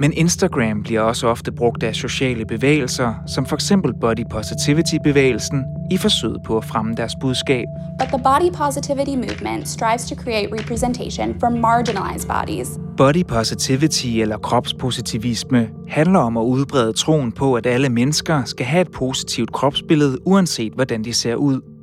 Men 0.00 0.12
Instagram 0.12 0.82
bliver 0.82 1.00
også 1.00 1.26
ofte 1.26 1.52
brugt 1.52 1.82
af 1.82 1.94
sociale 1.94 2.44
bevægelser, 2.44 3.14
som 3.26 3.46
for 3.46 3.56
eksempel 3.56 3.92
body 4.00 4.24
positivity-bevægelsen, 4.30 5.64
i 5.90 5.96
forsøget 5.96 6.42
på 6.46 6.56
at 6.56 6.64
fremme 6.64 6.94
deres 6.94 7.12
budskab. 7.20 7.64
But 7.98 8.08
the 8.08 8.18
body 8.18 8.52
positivity 8.64 9.16
movement 9.16 9.68
strives 9.68 10.04
to 10.04 10.14
create 10.14 10.48
representation 10.60 11.40
for 11.40 11.48
marginalized 11.48 12.28
bodies. 12.28 12.68
Body 12.96 13.24
positivity 13.28 14.06
eller 14.06 14.38
kropspositivisme 14.38 15.70
handler 15.88 16.18
om 16.18 16.36
at 16.36 16.42
udbrede 16.42 16.92
troen 16.92 17.32
på, 17.32 17.54
at 17.54 17.66
alle 17.66 17.88
mennesker 17.88 18.44
skal 18.44 18.66
have 18.66 18.80
et 18.80 18.90
positivt 18.90 19.52
kropsbillede, 19.52 20.18
uanset 20.26 20.72
hvordan 20.72 21.04
de 21.04 21.14
ser 21.14 21.34
ud. 21.34 21.77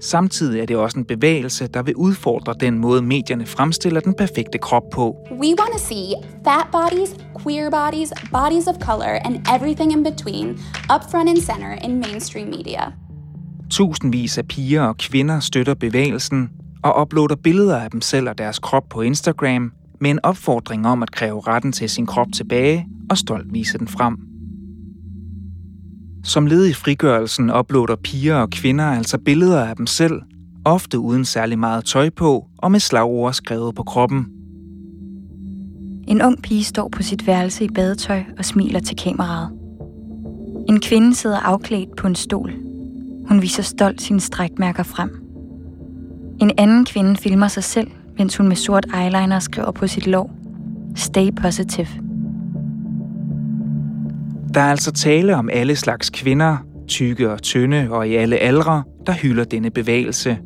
Samtidig 0.00 0.60
er 0.60 0.66
det 0.66 0.76
også 0.76 0.98
en 0.98 1.04
bevægelse, 1.04 1.66
der 1.66 1.82
vil 1.82 1.96
udfordre 1.96 2.54
den 2.60 2.78
måde, 2.78 3.02
medierne 3.02 3.46
fremstiller 3.46 4.00
den 4.00 4.14
perfekte 4.14 4.58
krop 4.58 4.82
på. 4.92 5.16
We 5.30 5.38
want 5.38 5.72
to 5.72 5.78
see 5.78 6.14
fat 6.44 6.66
bodies, 6.72 7.16
queer 7.42 7.70
bodies, 7.70 8.12
bodies 8.32 8.66
of 8.66 8.74
color, 8.74 9.18
and 9.24 9.36
everything 9.56 9.92
in 9.92 10.04
between 10.04 10.48
up 10.94 11.10
front 11.10 11.28
and 11.28 11.36
center 11.36 11.72
in 11.84 12.00
mainstream 12.00 12.48
media. 12.48 12.80
Tusindvis 13.70 14.38
af 14.38 14.48
piger 14.48 14.82
og 14.82 14.96
kvinder 14.96 15.40
støtter 15.40 15.74
bevægelsen 15.74 16.50
og 16.82 17.00
uploader 17.00 17.36
billeder 17.36 17.78
af 17.78 17.90
dem 17.90 18.00
selv 18.00 18.28
og 18.28 18.38
deres 18.38 18.58
krop 18.58 18.84
på 18.90 19.00
Instagram 19.00 19.72
med 20.00 20.10
en 20.10 20.20
opfordring 20.22 20.86
om 20.86 21.02
at 21.02 21.10
kræve 21.10 21.40
retten 21.40 21.72
til 21.72 21.90
sin 21.90 22.06
krop 22.06 22.26
tilbage 22.34 22.86
og 23.10 23.18
stolt 23.18 23.54
vise 23.54 23.78
den 23.78 23.88
frem. 23.88 24.35
Som 26.26 26.46
led 26.46 26.66
i 26.66 26.72
frigørelsen 26.72 27.50
uploader 27.50 27.96
piger 27.96 28.34
og 28.34 28.50
kvinder 28.50 28.84
altså 28.84 29.18
billeder 29.18 29.64
af 29.64 29.76
dem 29.76 29.86
selv, 29.86 30.22
ofte 30.64 30.98
uden 30.98 31.24
særlig 31.24 31.58
meget 31.58 31.84
tøj 31.84 32.10
på 32.10 32.46
og 32.58 32.70
med 32.70 32.80
slagord 32.80 33.32
skrevet 33.32 33.74
på 33.74 33.82
kroppen. 33.82 34.26
En 36.08 36.22
ung 36.22 36.42
pige 36.42 36.64
står 36.64 36.88
på 36.88 37.02
sit 37.02 37.26
værelse 37.26 37.64
i 37.64 37.68
badetøj 37.68 38.22
og 38.38 38.44
smiler 38.44 38.80
til 38.80 38.96
kameraet. 38.96 39.50
En 40.68 40.80
kvinde 40.80 41.14
sidder 41.14 41.38
afklædt 41.38 41.96
på 41.96 42.06
en 42.06 42.14
stol. 42.14 42.52
Hun 43.28 43.42
viser 43.42 43.62
stolt 43.62 44.02
sine 44.02 44.20
strækmærker 44.20 44.82
frem. 44.82 45.10
En 46.40 46.50
anden 46.58 46.84
kvinde 46.84 47.16
filmer 47.16 47.48
sig 47.48 47.64
selv, 47.64 47.90
mens 48.18 48.36
hun 48.36 48.48
med 48.48 48.56
sort 48.56 48.86
eyeliner 48.94 49.38
skriver 49.38 49.70
på 49.70 49.86
sit 49.86 50.06
lår. 50.06 50.30
Stay 50.96 51.30
positive. 51.42 52.05
Der 54.56 54.62
er 54.62 54.70
altså 54.70 54.92
tale 54.92 55.36
om 55.36 55.48
alle 55.52 55.76
slags 55.76 56.10
kvinder, 56.10 56.56
tykke 56.88 57.30
og 57.30 57.42
tynde 57.42 57.88
og 57.90 58.08
i 58.08 58.14
alle 58.14 58.36
aldre, 58.36 58.82
der 59.06 59.12
hylder 59.12 59.44
denne 59.44 59.70
bevægelse. 59.70 60.38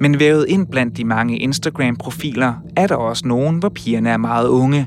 Men 0.00 0.18
vævet 0.18 0.46
ind 0.48 0.66
blandt 0.66 0.96
de 0.96 1.04
mange 1.04 1.38
Instagram-profiler 1.38 2.54
er 2.76 2.86
der 2.86 2.94
også 2.94 3.28
nogen, 3.28 3.58
hvor 3.58 3.68
pigerne 3.68 4.10
er 4.10 4.16
meget 4.16 4.48
unge. 4.48 4.86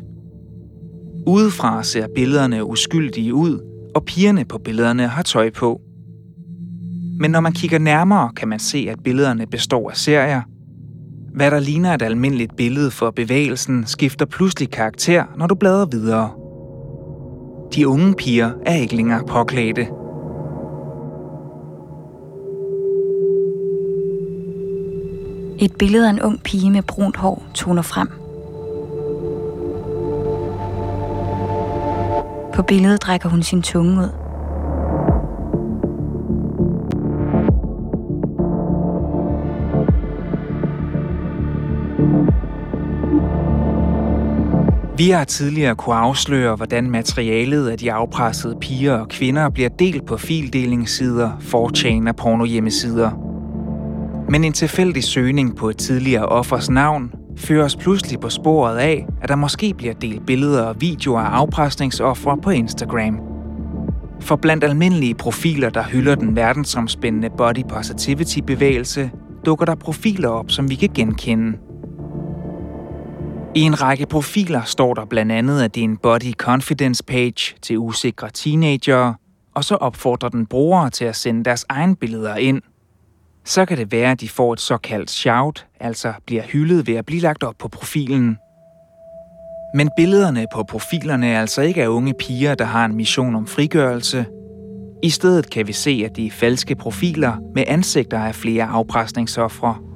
Udefra 1.27 1.83
ser 1.83 2.07
billederne 2.15 2.65
uskyldige 2.65 3.33
ud, 3.33 3.59
og 3.95 4.05
pigerne 4.05 4.45
på 4.45 4.57
billederne 4.57 5.07
har 5.07 5.23
tøj 5.23 5.49
på. 5.49 5.81
Men 7.19 7.31
når 7.31 7.39
man 7.39 7.51
kigger 7.51 7.79
nærmere, 7.79 8.31
kan 8.35 8.47
man 8.47 8.59
se, 8.59 8.87
at 8.89 8.99
billederne 9.03 9.47
består 9.47 9.89
af 9.89 9.97
serier. 9.97 10.41
Hvad 11.35 11.51
der 11.51 11.59
ligner 11.59 11.93
et 11.93 12.01
almindeligt 12.01 12.55
billede 12.55 12.91
for 12.91 13.11
bevægelsen, 13.11 13.85
skifter 13.85 14.25
pludselig 14.25 14.69
karakter, 14.69 15.23
når 15.37 15.47
du 15.47 15.55
bladrer 15.55 15.85
videre. 15.85 16.42
De 17.75 17.87
unge 17.87 18.13
piger 18.13 18.51
er 18.65 18.73
ikke 18.75 18.95
længere 18.95 19.23
påklædte. 19.27 19.81
Et 25.59 25.75
billede 25.79 26.07
af 26.07 26.09
en 26.09 26.21
ung 26.21 26.43
pige 26.43 26.71
med 26.71 26.81
brunt 26.81 27.17
hår 27.17 27.43
toner 27.53 27.81
frem. 27.81 28.07
På 32.53 32.61
billedet 32.61 33.01
trækker 33.01 33.29
hun 33.29 33.43
sin 33.43 33.61
tunge 33.61 34.01
ud. 34.01 34.22
Vi 44.97 45.09
har 45.09 45.23
tidligere 45.23 45.75
kunne 45.75 45.95
afsløre, 45.95 46.55
hvordan 46.55 46.89
materialet 46.89 47.69
af 47.69 47.77
de 47.77 47.93
afpressede 47.93 48.57
piger 48.61 48.93
og 48.93 49.07
kvinder 49.09 49.49
bliver 49.49 49.69
delt 49.69 50.05
på 50.05 50.17
fildelingssider, 50.17 51.31
4 51.39 52.09
og 52.09 52.15
pornohjemmesider. 52.15 53.11
Men 54.29 54.43
en 54.43 54.53
tilfældig 54.53 55.03
søgning 55.03 55.55
på 55.55 55.69
et 55.69 55.77
tidligere 55.77 56.25
offers 56.25 56.69
navn 56.69 57.11
fører 57.37 57.65
os 57.65 57.75
pludselig 57.75 58.19
på 58.19 58.29
sporet 58.29 58.77
af, 58.77 59.07
at 59.21 59.29
der 59.29 59.35
måske 59.35 59.73
bliver 59.77 59.93
delt 59.93 60.25
billeder 60.25 60.63
og 60.63 60.81
videoer 60.81 61.21
af 61.21 61.29
afpresningsoffre 61.29 62.37
på 62.43 62.49
Instagram. 62.49 63.19
For 64.21 64.35
blandt 64.35 64.63
almindelige 64.63 65.15
profiler, 65.15 65.69
der 65.69 65.83
hylder 65.83 66.15
den 66.15 66.35
verdensomspændende 66.35 67.29
body 67.37 67.63
positivity 67.69 68.39
bevægelse, 68.39 69.11
dukker 69.45 69.65
der 69.65 69.75
profiler 69.75 70.29
op, 70.29 70.51
som 70.51 70.69
vi 70.69 70.75
kan 70.75 70.89
genkende. 70.95 71.57
I 73.55 73.61
en 73.61 73.81
række 73.81 74.05
profiler 74.05 74.61
står 74.63 74.93
der 74.93 75.05
blandt 75.05 75.31
andet, 75.31 75.61
at 75.61 75.75
det 75.75 75.81
er 75.81 75.85
en 75.85 75.97
body 75.97 76.33
confidence 76.33 77.03
page 77.03 77.55
til 77.61 77.77
usikre 77.77 78.29
teenagere, 78.29 79.15
og 79.55 79.63
så 79.63 79.75
opfordrer 79.75 80.29
den 80.29 80.45
brugere 80.45 80.89
til 80.89 81.05
at 81.05 81.15
sende 81.15 81.43
deres 81.43 81.65
egne 81.69 81.95
billeder 81.95 82.35
ind. 82.35 82.61
Så 83.45 83.65
kan 83.65 83.77
det 83.77 83.91
være, 83.91 84.11
at 84.11 84.21
de 84.21 84.29
får 84.29 84.53
et 84.53 84.59
såkaldt 84.59 85.11
shout, 85.11 85.65
altså 85.79 86.13
bliver 86.25 86.43
hyldet 86.43 86.87
ved 86.87 86.95
at 86.95 87.05
blive 87.05 87.21
lagt 87.21 87.43
op 87.43 87.55
på 87.59 87.67
profilen. 87.67 88.37
Men 89.75 89.89
billederne 89.97 90.45
på 90.53 90.63
profilerne 90.63 91.27
er 91.27 91.41
altså 91.41 91.61
ikke 91.61 91.83
af 91.83 91.87
unge 91.87 92.13
piger, 92.19 92.55
der 92.55 92.65
har 92.65 92.85
en 92.85 92.95
mission 92.95 93.35
om 93.35 93.47
frigørelse. 93.47 94.25
I 95.03 95.09
stedet 95.09 95.49
kan 95.49 95.67
vi 95.67 95.73
se, 95.73 96.01
at 96.05 96.15
de 96.15 96.27
er 96.27 96.31
falske 96.31 96.75
profiler 96.75 97.37
med 97.55 97.63
ansigter 97.67 98.19
af 98.19 98.35
flere 98.35 98.65
afpresningsoffre. 98.65 99.92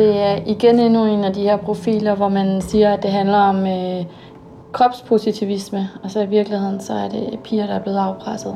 Det 0.00 0.18
er 0.18 0.38
igen 0.46 0.78
endnu 0.78 1.04
en 1.04 1.24
af 1.24 1.32
de 1.32 1.42
her 1.42 1.56
profiler, 1.56 2.14
hvor 2.14 2.28
man 2.28 2.60
siger, 2.60 2.92
at 2.92 3.02
det 3.02 3.10
handler 3.10 3.38
om 3.38 3.66
øh, 3.66 4.04
kropspositivisme, 4.72 5.88
og 6.02 6.10
så 6.10 6.20
i 6.20 6.26
virkeligheden 6.26 6.80
så 6.80 6.92
er 6.92 7.08
det 7.08 7.38
piger, 7.44 7.66
der 7.66 7.74
er 7.74 7.78
blevet 7.78 7.98
afpresset. 7.98 8.54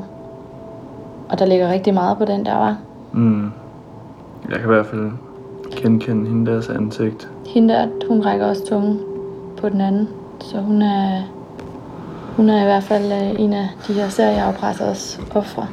Og 1.29 1.39
der 1.39 1.45
ligger 1.45 1.71
rigtig 1.71 1.93
meget 1.93 2.17
på 2.17 2.25
den 2.25 2.45
der, 2.45 2.53
var. 2.53 2.77
Mm. 3.13 3.51
Jeg 4.49 4.59
kan 4.59 4.63
i 4.63 4.73
hvert 4.73 4.85
fald 4.85 5.11
genkende 5.75 6.29
hende 6.29 6.51
deres 6.51 6.69
ansigt. 6.69 7.29
Hende 7.45 7.73
der, 7.73 7.87
hun 8.07 8.25
rækker 8.25 8.45
også 8.45 8.65
tungen 8.65 8.99
på 9.57 9.69
den 9.69 9.81
anden, 9.81 10.09
så 10.39 10.57
hun 10.57 10.81
er, 10.81 11.21
hun 12.35 12.49
er 12.49 12.61
i 12.61 12.65
hvert 12.65 12.83
fald 12.83 13.11
øh, 13.11 13.39
en 13.39 13.53
af 13.53 13.67
de 13.87 13.93
her 13.93 14.09
serieafpressers 14.09 15.19
ofre. 15.35 15.67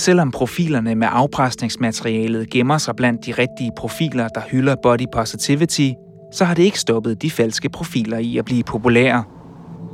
Selvom 0.00 0.30
profilerne 0.30 0.94
med 0.94 1.08
afpresningsmaterialet 1.10 2.50
gemmer 2.50 2.78
sig 2.78 2.96
blandt 2.96 3.26
de 3.26 3.32
rigtige 3.32 3.70
profiler, 3.76 4.28
der 4.28 4.40
hylder 4.50 4.76
body 4.82 5.06
positivity, 5.12 5.88
så 6.32 6.44
har 6.44 6.54
det 6.54 6.62
ikke 6.62 6.78
stoppet 6.78 7.22
de 7.22 7.30
falske 7.30 7.68
profiler 7.68 8.18
i 8.18 8.38
at 8.38 8.44
blive 8.44 8.62
populære. 8.62 9.24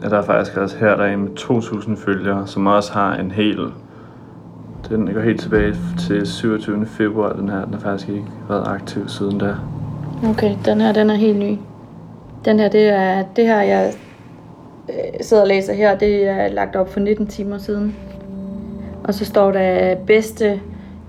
Ja, 0.02 0.08
der 0.08 0.18
er 0.18 0.22
faktisk 0.22 0.56
også 0.56 0.78
her, 0.78 0.96
der 0.96 1.04
er 1.04 1.14
en 1.14 1.20
med 1.20 1.30
2.000 1.38 2.04
følgere, 2.04 2.46
som 2.46 2.66
også 2.66 2.92
har 2.92 3.14
en 3.14 3.30
hel... 3.30 3.58
Den 4.88 5.14
går 5.14 5.20
helt 5.20 5.40
tilbage 5.40 5.75
til 5.98 6.26
27. 6.26 6.86
februar, 6.86 7.32
den 7.32 7.48
her. 7.48 7.64
Den 7.64 7.75
har 7.75 7.80
faktisk 7.80 8.08
ikke 8.08 8.26
været 8.48 8.66
aktiv 8.66 9.08
siden 9.08 9.38
da. 9.38 9.54
Okay, 10.25 10.56
den 10.64 10.80
her, 10.80 10.92
den 10.92 11.10
er 11.10 11.14
helt 11.14 11.38
ny. 11.38 11.58
Den 12.44 12.58
her, 12.58 12.68
det 12.68 12.88
er 12.88 13.25
det 13.36 13.46
her, 13.46 13.60
jeg 13.60 13.94
øh, 14.88 14.94
sidder 15.20 15.42
og 15.42 15.48
læser 15.48 15.72
her, 15.72 15.98
det 15.98 16.28
er 16.28 16.48
lagt 16.48 16.76
op 16.76 16.92
for 16.92 17.00
19 17.00 17.26
timer 17.26 17.58
siden. 17.58 17.96
Og 19.06 19.14
så 19.14 19.25
står 19.25 19.52
der 19.52 19.96
bedste 20.06 20.60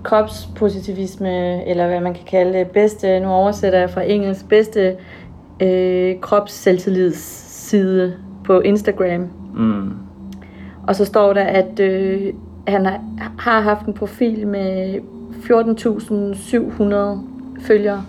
kropspositivisme, 0.02 1.64
eller 1.68 1.86
hvad 1.86 2.00
man 2.00 2.14
kan 2.14 2.24
kalde 2.30 2.58
det, 2.58 2.66
bedste, 2.66 3.20
nu 3.20 3.28
oversætter 3.28 3.78
jeg 3.78 3.90
fra 3.90 4.02
engelsk, 4.02 4.48
bedste 4.48 4.96
øh, 5.62 6.20
kropsselvtillidsside 6.20 8.16
på 8.44 8.60
Instagram. 8.60 9.28
Mm. 9.54 9.92
Og 10.86 10.96
så 10.96 11.04
står 11.04 11.32
der, 11.32 11.44
at 11.44 11.80
øh, 11.80 12.32
han 12.68 12.86
har, 13.38 13.60
haft 13.60 13.86
en 13.86 13.94
profil 13.94 14.46
med 14.46 14.98
14.700 15.30 17.66
følgere. 17.66 18.04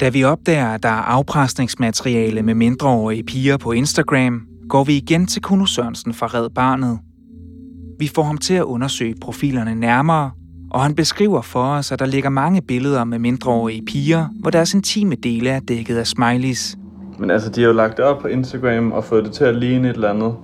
Da 0.00 0.08
vi 0.08 0.24
opdager, 0.24 0.68
at 0.68 0.82
der 0.82 0.88
er 0.88 1.02
afpresningsmateriale 1.02 2.42
med 2.42 2.54
mindreårige 2.54 3.22
piger 3.22 3.56
på 3.56 3.72
Instagram, 3.72 4.46
går 4.68 4.84
vi 4.84 4.96
igen 4.96 5.26
til 5.26 5.42
Kuno 5.42 5.66
Sørensen 5.66 6.14
fra 6.14 6.26
Red 6.26 6.50
Barnet. 6.50 6.98
Vi 8.04 8.10
får 8.14 8.22
ham 8.22 8.38
til 8.38 8.54
at 8.54 8.62
undersøge 8.62 9.14
profilerne 9.20 9.74
nærmere, 9.74 10.30
og 10.70 10.82
han 10.82 10.94
beskriver 10.94 11.42
for 11.42 11.62
os, 11.62 11.92
at 11.92 11.98
der 11.98 12.06
ligger 12.06 12.30
mange 12.30 12.62
billeder 12.62 13.04
med 13.04 13.18
mindreårige 13.18 13.82
piger, 13.86 14.26
hvor 14.40 14.50
deres 14.50 14.74
intime 14.74 15.14
dele 15.14 15.50
er 15.50 15.60
dækket 15.60 15.96
af 15.96 16.06
smileys. 16.06 16.76
Men 17.18 17.30
altså, 17.30 17.50
de 17.50 17.60
har 17.60 17.68
jo 17.68 17.74
lagt 17.74 17.96
det 17.96 18.04
op 18.04 18.22
på 18.22 18.28
Instagram 18.28 18.92
og 18.92 19.04
fået 19.04 19.24
det 19.24 19.32
til 19.32 19.44
at 19.44 19.56
ligne 19.56 19.90
et 19.90 19.94
eller 19.94 20.10
andet. 20.10 20.34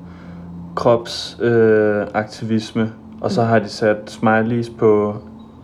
kropsaktivisme, 0.76 2.93
og 3.21 3.31
så 3.31 3.43
har 3.43 3.59
de 3.59 3.69
sat 3.69 3.97
smileys 4.07 4.71
på 4.79 5.14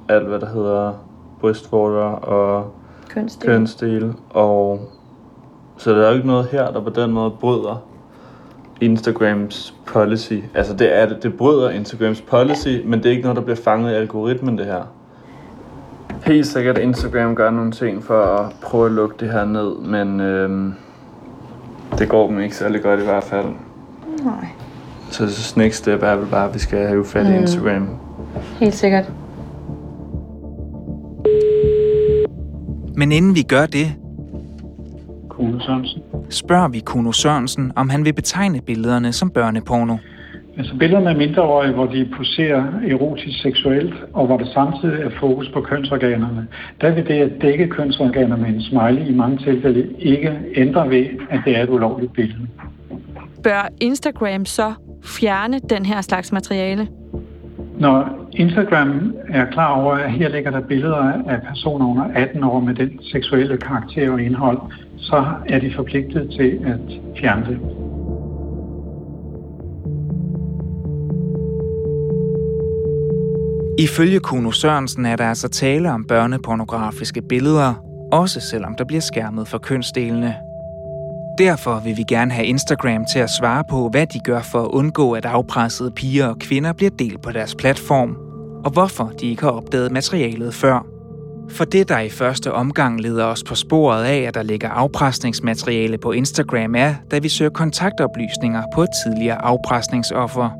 alt, 0.08 0.28
hvad 0.28 0.40
der 0.40 0.52
hedder 0.52 0.92
brystvorter 1.40 2.04
og 2.04 2.74
Kønsdel. 3.08 3.48
kønsdele. 3.48 4.14
Og 4.30 4.80
så 5.76 5.90
der 5.90 6.04
er 6.04 6.08
jo 6.08 6.14
ikke 6.14 6.26
noget 6.26 6.48
her, 6.52 6.70
der 6.70 6.80
på 6.80 6.90
den 6.90 7.12
måde 7.12 7.30
bryder 7.30 7.84
Instagrams 8.80 9.74
policy. 9.86 10.32
Altså 10.54 10.74
det 10.74 10.96
er 10.98 11.06
det, 11.06 11.22
det 11.22 11.34
bryder 11.36 11.70
Instagrams 11.70 12.20
policy, 12.20 12.68
men 12.84 12.98
det 12.98 13.06
er 13.06 13.10
ikke 13.10 13.22
noget, 13.22 13.36
der 13.36 13.42
bliver 13.42 13.56
fanget 13.56 13.92
i 13.92 13.94
algoritmen, 13.94 14.58
det 14.58 14.66
her. 14.66 14.82
Helt 16.26 16.46
sikkert 16.46 16.78
Instagram 16.78 17.34
gør 17.34 17.50
nogle 17.50 17.72
ting 17.72 18.04
for 18.04 18.22
at 18.22 18.52
prøve 18.62 18.86
at 18.86 18.92
lukke 18.92 19.14
det 19.20 19.30
her 19.30 19.44
ned, 19.44 19.76
men 19.78 20.20
øhm, 20.20 20.74
det 21.98 22.08
går 22.08 22.28
dem 22.28 22.40
ikke 22.40 22.56
særlig 22.56 22.82
godt 22.82 23.00
i 23.00 23.04
hvert 23.04 23.24
fald. 23.24 23.46
Nej. 24.24 24.46
Så 25.10 25.32
så 25.32 25.60
next 25.60 25.78
step 25.78 26.02
er 26.02 26.16
vel 26.16 26.26
bare, 26.30 26.48
at 26.48 26.54
vi 26.54 26.58
skal 26.58 26.86
have 26.86 27.04
fat 27.04 27.26
i 27.26 27.28
Mm. 27.28 27.34
Instagram. 27.34 27.88
Helt 28.60 28.74
sikkert. 28.74 29.12
Men 32.96 33.12
inden 33.12 33.34
vi 33.34 33.42
gør 33.42 33.66
det, 33.66 33.86
Kuno 35.28 35.60
Sørensen. 35.60 36.02
Spørger 36.30 36.68
vi 36.68 36.78
Kuno 36.78 37.12
Sørensen, 37.12 37.72
om 37.76 37.88
han 37.88 38.04
vil 38.04 38.12
betegne 38.12 38.60
billederne 38.60 39.12
som 39.12 39.30
børneporno. 39.30 39.96
Altså 40.58 40.76
billederne 40.78 41.10
af 41.10 41.16
mindreårige, 41.16 41.72
hvor 41.72 41.86
de 41.86 42.08
poserer 42.16 42.64
erotisk 42.88 43.42
seksuelt, 43.42 43.94
og 44.12 44.26
hvor 44.26 44.36
der 44.36 44.46
samtidig 44.54 45.02
er 45.02 45.10
fokus 45.20 45.48
på 45.48 45.60
kønsorganerne, 45.60 46.46
der 46.80 46.94
vil 46.94 47.06
det 47.06 47.14
at 47.14 47.32
dække 47.42 47.68
kønsorganer 47.68 48.36
med 48.36 48.48
en 48.48 48.62
smiley 48.62 49.08
i 49.08 49.14
mange 49.14 49.38
tilfælde 49.38 49.88
ikke 49.98 50.38
ændre 50.54 50.90
ved, 50.90 51.06
at 51.30 51.40
det 51.44 51.58
er 51.58 51.62
et 51.62 51.68
ulovligt 51.68 52.12
billede. 52.12 52.46
Bør 53.42 53.68
Instagram 53.80 54.44
så 54.44 54.72
fjerne 55.04 55.58
den 55.58 55.86
her 55.86 56.00
slags 56.00 56.32
materiale? 56.32 56.88
Når 57.78 58.25
Instagram 58.36 59.14
er 59.28 59.44
klar 59.44 59.80
over, 59.80 59.94
at 59.94 60.12
her 60.12 60.28
ligger 60.28 60.50
der 60.50 60.60
billeder 60.60 61.12
af 61.26 61.42
personer 61.48 61.86
under 61.86 62.04
18 62.14 62.44
år 62.44 62.60
med 62.60 62.74
den 62.74 63.00
seksuelle 63.02 63.56
karakter 63.56 64.10
og 64.10 64.22
indhold, 64.22 64.58
så 64.98 65.24
er 65.46 65.58
de 65.58 65.72
forpligtet 65.76 66.30
til 66.30 66.60
at 66.66 66.80
fjerne 67.20 67.46
det. 67.46 67.58
Ifølge 73.78 74.20
Kuno 74.20 74.50
Sørensen 74.50 75.06
er 75.06 75.16
der 75.16 75.28
altså 75.28 75.48
tale 75.48 75.92
om 75.92 76.04
børnepornografiske 76.04 77.22
billeder, 77.22 77.74
også 78.12 78.40
selvom 78.40 78.74
der 78.78 78.84
bliver 78.84 79.00
skærmet 79.00 79.48
for 79.48 79.58
kønsdelene. 79.58 80.34
Derfor 81.38 81.80
vil 81.84 81.96
vi 81.96 82.02
gerne 82.08 82.32
have 82.32 82.46
Instagram 82.46 83.04
til 83.12 83.18
at 83.18 83.30
svare 83.30 83.64
på, 83.70 83.88
hvad 83.88 84.06
de 84.06 84.18
gør 84.18 84.42
for 84.42 84.62
at 84.62 84.68
undgå, 84.68 85.12
at 85.12 85.24
afpressede 85.24 85.90
piger 85.90 86.26
og 86.26 86.38
kvinder 86.38 86.72
bliver 86.72 86.90
delt 86.98 87.22
på 87.22 87.32
deres 87.32 87.54
platform, 87.54 88.25
og 88.66 88.72
hvorfor 88.72 89.12
de 89.20 89.26
ikke 89.26 89.42
har 89.42 89.50
opdaget 89.50 89.92
materialet 89.92 90.54
før. 90.54 90.86
For 91.48 91.64
det, 91.64 91.88
der 91.88 91.98
i 91.98 92.08
første 92.08 92.52
omgang 92.52 93.00
leder 93.00 93.24
os 93.24 93.42
på 93.42 93.54
sporet 93.54 94.04
af, 94.04 94.18
at 94.18 94.34
der 94.34 94.42
ligger 94.42 94.68
afpresningsmateriale 94.68 95.98
på 95.98 96.12
Instagram, 96.12 96.74
er, 96.74 96.94
da 97.10 97.18
vi 97.18 97.28
søger 97.28 97.50
kontaktoplysninger 97.50 98.62
på 98.74 98.82
et 98.82 98.88
tidligere 99.04 99.44
afpresningsoffer. 99.44 100.50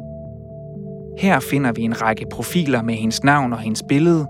Her 1.19 1.41
finder 1.41 1.73
vi 1.73 1.83
en 1.83 2.03
række 2.03 2.27
profiler 2.33 2.83
med 2.83 2.95
hendes 2.95 3.25
navn 3.25 3.53
og 3.53 3.59
hendes 3.59 3.83
billede, 3.89 4.27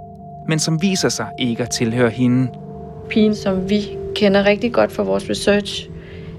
men 0.49 0.59
som 0.59 0.83
viser 0.83 1.09
sig 1.09 1.29
ikke 1.39 1.63
at 1.63 1.71
tilhøre 1.71 2.11
hende. 2.11 2.49
Pigen, 3.09 3.35
som 3.35 3.71
vi 3.71 3.99
kender 4.15 4.45
rigtig 4.45 4.73
godt 4.73 4.93
fra 4.93 5.03
vores 5.03 5.31
research, 5.31 5.91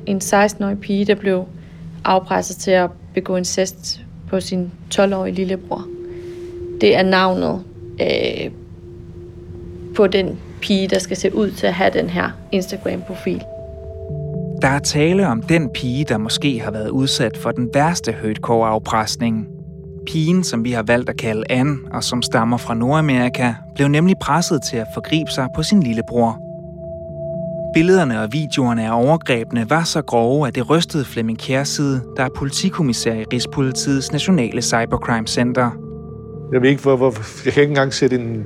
en 0.06 0.18
16-årig 0.18 0.80
pige, 0.80 1.06
der 1.06 1.16
blev 1.16 1.46
afpresset 2.06 2.58
til 2.58 2.72
at 2.72 2.90
begå 3.14 3.36
incest 3.36 4.02
på 4.30 4.40
sin 4.40 4.72
12-årige 4.96 5.36
lillebror. 5.36 5.97
Det 6.82 6.96
er 6.96 7.04
navnet 7.04 7.64
øh, 8.02 8.52
på 9.96 10.08
den 10.08 10.40
pige, 10.62 10.88
der 10.88 11.00
skal 11.00 11.18
se 11.18 11.36
ud 11.36 11.52
til 11.52 11.68
at 11.68 11.74
have 11.74 11.92
den 11.94 12.10
her 12.10 12.30
Instagram-profil. 12.52 13.44
Der 14.62 14.68
er 14.68 14.80
tale 14.80 15.28
om 15.28 15.42
den 15.42 15.70
pige, 15.70 16.06
der 16.10 16.18
måske 16.18 16.60
har 16.60 16.72
været 16.72 16.90
udsat 16.90 17.38
for 17.38 17.52
den 17.52 17.70
værste 17.74 18.16
hurtcore-afpresning. 18.22 19.48
Pigen, 20.08 20.44
som 20.44 20.64
vi 20.64 20.72
har 20.72 20.84
valgt 20.84 21.10
at 21.10 21.18
kalde 21.18 21.44
Anne, 21.50 21.78
og 21.92 22.04
som 22.04 22.22
stammer 22.22 22.58
fra 22.58 22.74
Nordamerika, 22.74 23.54
blev 23.76 23.88
nemlig 23.88 24.16
presset 24.22 24.60
til 24.70 24.78
at 24.78 24.88
forgribe 24.94 25.32
sig 25.32 25.48
på 25.56 25.64
sin 25.64 25.84
lillebror. 25.84 26.40
Billederne 27.74 28.22
og 28.22 28.34
videoerne 28.34 28.88
af 28.88 29.04
overgrebene 29.04 29.70
var 29.70 29.84
så 29.84 30.02
grove, 30.02 30.48
at 30.48 30.56
det 30.56 30.70
rystede 30.70 31.06
Flemming 31.06 31.40
Kjærside, 31.40 32.02
der 32.18 32.24
er 32.24 32.30
politikommissær 32.38 33.14
i 33.14 33.26
Rigspolitiets 33.34 34.12
Nationale 34.12 34.62
Cybercrime 34.62 35.28
Center. 35.28 35.87
Jeg 36.52 36.62
ved 36.62 36.70
ikke, 36.70 36.82
hvor, 36.82 36.96
hvor, 36.96 37.14
jeg 37.46 37.54
kan 37.54 37.62
ikke 37.62 37.72
engang 37.72 37.94
sætte 37.94 38.16
en, 38.16 38.46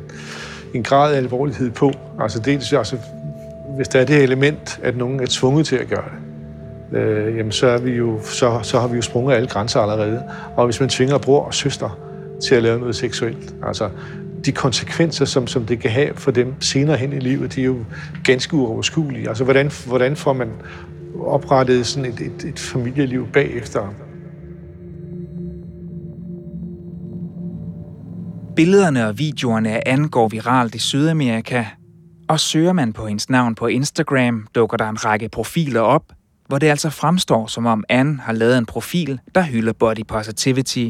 en 0.74 0.84
grad 0.84 1.14
af 1.14 1.18
alvorlighed 1.18 1.72
på. 1.72 1.92
Altså 2.20 2.40
dels, 2.40 2.74
altså, 2.74 2.98
hvis 3.76 3.88
der 3.88 4.00
er 4.00 4.06
det 4.06 4.24
element, 4.24 4.80
at 4.84 4.98
nogen 4.98 5.20
er 5.20 5.28
tvunget 5.30 5.66
til 5.66 5.76
at 5.76 5.88
gøre 5.88 6.04
det, 6.92 6.98
øh, 6.98 7.38
jamen 7.38 7.52
så, 7.52 7.68
er 7.68 7.78
vi 7.78 7.92
jo, 7.92 8.20
så, 8.24 8.60
så 8.64 8.80
har 8.80 8.88
vi 8.88 8.96
jo 8.96 9.02
sprunget 9.02 9.36
alle 9.36 9.48
grænser 9.48 9.80
allerede. 9.80 10.24
Og 10.56 10.66
hvis 10.66 10.80
man 10.80 10.90
tvinger 10.90 11.18
bror 11.18 11.46
og 11.46 11.54
søster 11.54 12.00
til 12.44 12.56
at 12.56 12.64
lave 12.64 12.80
noget 12.80 12.96
seksuelt, 12.96 13.54
altså 13.64 13.90
de 14.46 14.52
konsekvenser, 14.52 15.26
som, 15.26 15.48
som 15.48 15.66
det 15.66 15.80
kan 15.80 15.92
have 15.92 16.10
for 16.16 16.32
dem 16.32 16.54
senere 16.60 16.98
hen 16.98 17.14
i 17.14 17.20
livet, 17.20 17.56
de 17.56 17.62
er 17.62 17.66
jo 17.66 17.78
ganske 18.24 18.54
uoverskuelige. 18.54 19.30
Altså 19.30 19.44
hvordan, 19.44 19.72
hvordan 19.88 20.16
får 20.16 20.34
man 20.34 20.50
oprettet 21.20 21.88
sådan 21.88 22.12
et, 22.12 22.20
et, 22.20 22.46
et 22.50 22.60
familieliv 22.60 23.28
bagefter? 23.34 23.94
Billederne 28.56 29.08
og 29.08 29.20
videoerne 29.20 29.70
af 29.70 29.84
Anne 29.86 30.10
går 30.10 30.28
viralt 30.28 30.76
i 30.76 30.80
Sydamerika, 30.80 31.66
og 32.30 32.40
søger 32.40 32.74
man 32.74 32.94
på 32.94 33.08
hendes 33.08 33.30
navn 33.30 33.56
på 33.56 33.68
Instagram, 33.68 34.48
dukker 34.56 34.78
der 34.78 34.90
en 34.90 35.06
række 35.06 35.30
profiler 35.30 35.82
op, 35.82 36.04
hvor 36.48 36.58
det 36.58 36.68
altså 36.68 36.90
fremstår, 36.90 37.48
som 37.48 37.66
om 37.66 37.84
Anne 37.90 38.20
har 38.20 38.34
lavet 38.34 38.58
en 38.58 38.66
profil, 38.66 39.20
der 39.36 39.42
hylder 39.42 39.74
body 39.74 40.08
positivity. 40.08 40.90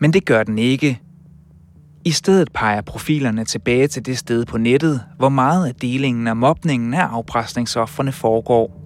Men 0.00 0.12
det 0.12 0.24
gør 0.24 0.42
den 0.42 0.58
ikke. 0.58 1.00
I 2.04 2.10
stedet 2.10 2.52
peger 2.52 2.80
profilerne 2.80 3.44
tilbage 3.44 3.88
til 3.88 4.06
det 4.06 4.18
sted 4.18 4.44
på 4.44 4.58
nettet, 4.58 5.02
hvor 5.16 5.28
meget 5.28 5.66
af 5.66 5.74
delingen 5.74 6.26
og 6.26 6.36
mobningen 6.36 6.94
af 6.94 7.06
afpresningsofferne 7.06 8.12
foregår. 8.12 8.82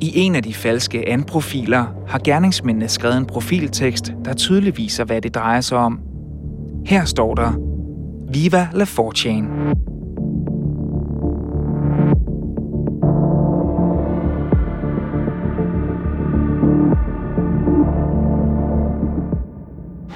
I 0.00 0.12
en 0.14 0.34
af 0.34 0.42
de 0.42 0.54
falske 0.54 1.08
Anne-profiler 1.08 1.86
har 2.08 2.18
gerningsmændene 2.24 2.88
skrevet 2.88 3.16
en 3.16 3.26
profiltekst, 3.26 4.14
der 4.24 4.34
tydeligt 4.34 4.78
viser, 4.78 5.04
hvad 5.04 5.20
det 5.20 5.34
drejer 5.34 5.60
sig 5.60 5.78
om. 5.78 6.11
Her 6.86 7.04
står 7.04 7.34
der, 7.34 7.52
Viva 8.32 8.68
la 8.72 8.84
4chan. 8.84 9.44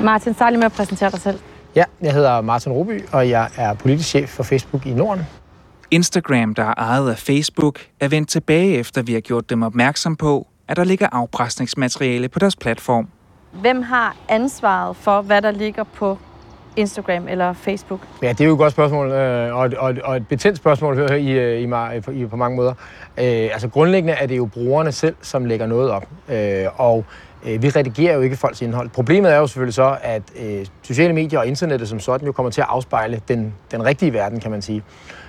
Martin, 0.05 0.35
start 0.35 0.53
lige 0.53 0.59
med 0.59 0.67
at 0.67 0.73
præsentere 0.73 1.11
dig 1.11 1.21
selv. 1.21 1.39
Ja, 1.77 1.85
jeg 2.03 2.13
hedder 2.13 2.41
Martin 2.41 2.73
Roby, 2.73 3.05
og 3.13 3.31
jeg 3.31 3.49
er 3.57 3.75
politisk 3.75 4.09
chef 4.09 4.29
for 4.29 4.43
Facebook 4.43 4.87
i 4.87 4.95
Norden. 4.95 5.23
Instagram, 5.91 6.55
der 6.55 6.65
er 6.65 6.75
ejet 6.77 7.11
af 7.11 7.19
Facebook, 7.19 7.81
er 8.01 8.09
vendt 8.09 8.29
tilbage 8.29 8.79
efter 8.79 9.03
vi 9.03 9.13
har 9.13 9.21
gjort 9.21 9.51
dem 9.51 9.63
opmærksom 9.63 10.17
på, 10.17 10.47
at 10.69 10.77
der 10.77 10.85
ligger 10.85 11.09
afpresningsmateriale 11.13 12.29
på 12.29 12.39
deres 12.39 12.57
platform. 12.57 13.09
Hvem 13.53 13.83
har 13.83 14.17
ansvaret 14.29 14.97
for, 14.97 15.23
hvad 15.23 15.43
der 15.43 15.51
ligger 15.51 15.85
på 15.85 16.19
Instagram 16.77 17.29
eller 17.29 17.53
Facebook? 17.53 18.01
Ja, 18.23 18.29
det 18.29 18.41
er 18.41 18.45
jo 18.45 18.53
et 18.53 18.59
godt 18.59 18.73
spørgsmål, 18.73 19.11
øh, 19.11 19.57
og, 19.57 19.67
et, 19.67 19.75
og, 19.75 19.91
et, 19.91 20.03
og 20.03 20.17
et 20.17 20.29
betændt 20.29 20.59
spørgsmål 20.59 20.97
hører 20.97 21.15
I, 21.15 21.31
øh, 21.31 21.61
i, 21.61 22.21
i, 22.23 22.27
på 22.27 22.37
mange 22.37 22.57
måder. 22.57 22.71
Øh, 23.19 23.25
altså 23.27 23.69
grundlæggende 23.69 24.13
er 24.13 24.27
det 24.27 24.37
jo 24.37 24.47
brugerne 24.47 24.93
selv, 24.93 25.15
som 25.23 25.45
lægger 25.45 25.67
noget 25.67 25.91
op, 25.91 26.09
øh, 26.29 26.65
og 26.77 27.05
øh, 27.47 27.63
vi 27.63 27.69
redigerer 27.69 28.15
jo 28.15 28.21
ikke 28.21 28.37
folks 28.37 28.63
indhold. 28.63 28.89
Problemet 28.89 29.33
er 29.33 29.37
jo 29.37 29.47
selvfølgelig 29.47 29.75
så, 29.75 29.97
at 30.03 30.23
øh, 30.43 30.67
sociale 30.83 31.13
medier 31.13 31.39
og 31.39 31.47
internettet 31.47 31.89
som 31.89 32.01
sådan 32.01 32.27
jo 32.27 32.33
kommer 32.33 32.51
til 32.51 32.61
at 32.61 32.67
afspejle 32.71 33.21
den, 33.29 33.55
den 33.71 33.85
rigtige 33.85 34.13
verden, 34.13 34.41
kan 34.41 34.51
man 34.51 34.63
sige, 34.63 34.83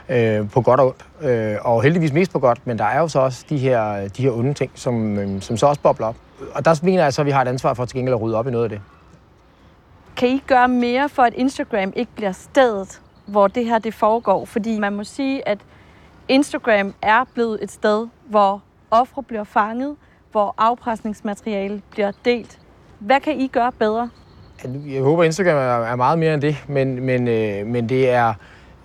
øh, 0.09 0.49
på 0.49 0.61
godt 0.61 0.79
og 0.79 0.87
ondt. 0.87 1.29
Øh, 1.29 1.55
og 1.61 1.83
heldigvis 1.83 2.13
mest 2.13 2.31
på 2.31 2.39
godt, 2.39 2.59
men 2.65 2.77
der 2.77 2.85
er 2.85 2.99
jo 2.99 3.07
så 3.07 3.19
også 3.19 3.45
de 3.49 3.57
her, 3.57 4.07
de 4.07 4.23
her 4.23 4.31
onde 4.31 4.53
ting, 4.53 4.71
som, 4.75 5.19
øh, 5.19 5.41
som 5.41 5.57
så 5.57 5.65
også 5.65 5.81
bobler 5.81 6.07
op. 6.07 6.15
Og 6.53 6.65
der 6.65 6.79
mener 6.83 7.03
jeg 7.03 7.13
så, 7.13 7.21
at 7.21 7.25
vi 7.25 7.31
har 7.31 7.41
et 7.41 7.47
ansvar 7.47 7.73
for 7.73 7.85
til 7.85 7.95
gengæld 7.95 8.15
at 8.15 8.21
rydde 8.21 8.37
op 8.37 8.47
i 8.47 8.51
noget 8.51 8.63
af 8.63 8.69
det. 8.69 8.81
Kan 10.17 10.29
I 10.29 10.43
gøre 10.47 10.67
mere 10.67 11.09
for, 11.09 11.23
at 11.23 11.33
Instagram 11.33 11.93
ikke 11.95 12.11
bliver 12.15 12.31
stedet, 12.31 13.01
hvor 13.25 13.47
det 13.47 13.65
her 13.65 13.79
det 13.79 13.93
foregår? 13.93 14.45
Fordi 14.45 14.79
man 14.79 14.93
må 14.93 15.03
sige, 15.03 15.47
at 15.47 15.57
Instagram 16.27 16.93
er 17.01 17.23
blevet 17.33 17.63
et 17.63 17.71
sted, 17.71 18.07
hvor 18.29 18.63
ofre 18.91 19.23
bliver 19.23 19.43
fanget, 19.43 19.95
hvor 20.31 20.55
afpresningsmateriale 20.57 21.81
bliver 21.91 22.11
delt. 22.25 22.59
Hvad 22.99 23.19
kan 23.19 23.39
I 23.39 23.47
gøre 23.47 23.71
bedre? 23.71 24.09
Jeg 24.87 25.01
håber, 25.01 25.23
Instagram 25.23 25.55
er, 25.91 25.95
meget 25.95 26.19
mere 26.19 26.33
end 26.33 26.41
det, 26.41 26.57
men, 26.67 27.05
men, 27.05 27.27
øh, 27.27 27.67
men 27.67 27.89
det 27.89 28.09
er 28.09 28.33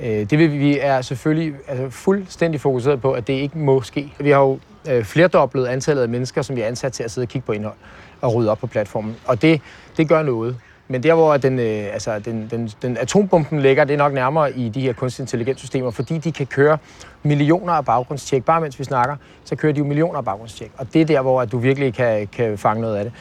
Øh, 0.00 0.30
det 0.30 0.38
vil 0.38 0.52
vi 0.52 0.78
er 0.78 1.00
selvfølgelig 1.00 1.54
altså, 1.68 1.90
fuldstændig 1.90 2.60
fokuseret 2.60 3.00
på, 3.02 3.12
at 3.12 3.26
det 3.26 3.32
ikke 3.32 3.58
må 3.58 3.82
ske. 3.82 4.14
Vi 4.20 4.30
har 4.30 4.40
jo 4.40 4.58
øh, 4.90 5.04
flerdoblet 5.04 5.66
antallet 5.66 6.02
af 6.02 6.08
mennesker, 6.08 6.42
som 6.42 6.56
vi 6.56 6.60
er 6.60 6.66
ansat 6.66 6.92
til 6.92 7.02
at 7.02 7.10
sidde 7.10 7.24
og 7.24 7.28
kigge 7.28 7.46
på 7.46 7.52
indhold 7.52 7.76
og 8.20 8.34
rydde 8.34 8.50
op 8.50 8.58
på 8.58 8.66
platformen. 8.66 9.16
Og 9.26 9.42
det, 9.42 9.60
det 9.96 10.08
gør 10.08 10.22
noget. 10.22 10.56
Men 10.88 11.02
der, 11.02 11.14
hvor 11.14 11.36
den, 11.36 11.58
øh, 11.58 11.92
altså, 11.92 12.18
den, 12.18 12.48
den, 12.50 12.70
den 12.82 12.96
atombomben 12.96 13.60
ligger, 13.60 13.84
det 13.84 13.94
er 13.94 13.98
nok 13.98 14.12
nærmere 14.12 14.52
i 14.52 14.68
de 14.68 14.80
her 14.80 14.92
kunstig 14.92 15.22
intelligenssystemer, 15.22 15.90
fordi 15.90 16.18
de 16.18 16.32
kan 16.32 16.46
køre 16.46 16.78
millioner 17.22 17.72
af 17.72 17.84
baggrundstjek. 17.84 18.44
Bare 18.44 18.60
mens 18.60 18.78
vi 18.78 18.84
snakker, 18.84 19.16
så 19.44 19.56
kører 19.56 19.72
de 19.72 19.78
jo 19.78 19.84
millioner 19.84 20.18
af 20.18 20.24
baggrundstjek. 20.24 20.70
Og 20.78 20.94
det 20.94 21.00
er 21.00 21.04
der, 21.04 21.22
hvor 21.22 21.40
at 21.40 21.52
du 21.52 21.58
virkelig 21.58 21.94
kan, 21.94 22.26
kan 22.26 22.58
fange 22.58 22.80
noget 22.80 22.96
af 22.96 23.04
det. 23.04 23.12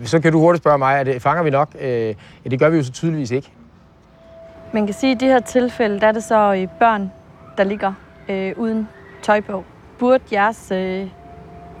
Øh, 0.00 0.06
så 0.06 0.20
kan 0.20 0.32
du 0.32 0.40
hurtigt 0.40 0.62
spørge 0.62 0.78
mig, 0.78 0.98
at 0.98 1.06
det, 1.06 1.22
fanger 1.22 1.42
vi 1.42 1.50
nok? 1.50 1.68
Øh, 1.80 2.14
ja, 2.44 2.48
det 2.50 2.58
gør 2.58 2.68
vi 2.68 2.76
jo 2.76 2.82
så 2.82 2.92
tydeligvis 2.92 3.30
ikke. 3.30 3.52
Man 4.72 4.86
kan 4.86 4.94
sige, 4.94 5.10
at 5.10 5.22
i 5.22 5.24
det 5.24 5.32
her 5.32 5.40
tilfælde, 5.40 6.00
der 6.00 6.06
er 6.06 6.12
det 6.12 6.24
så 6.24 6.54
øh, 6.54 6.68
børn, 6.78 7.12
der 7.58 7.64
ligger 7.64 7.92
øh, 8.28 8.52
uden 8.56 8.88
tøj 9.22 9.40
på. 9.40 9.64
Burde 9.98 10.24
jeres 10.32 10.70
øh, 10.70 11.06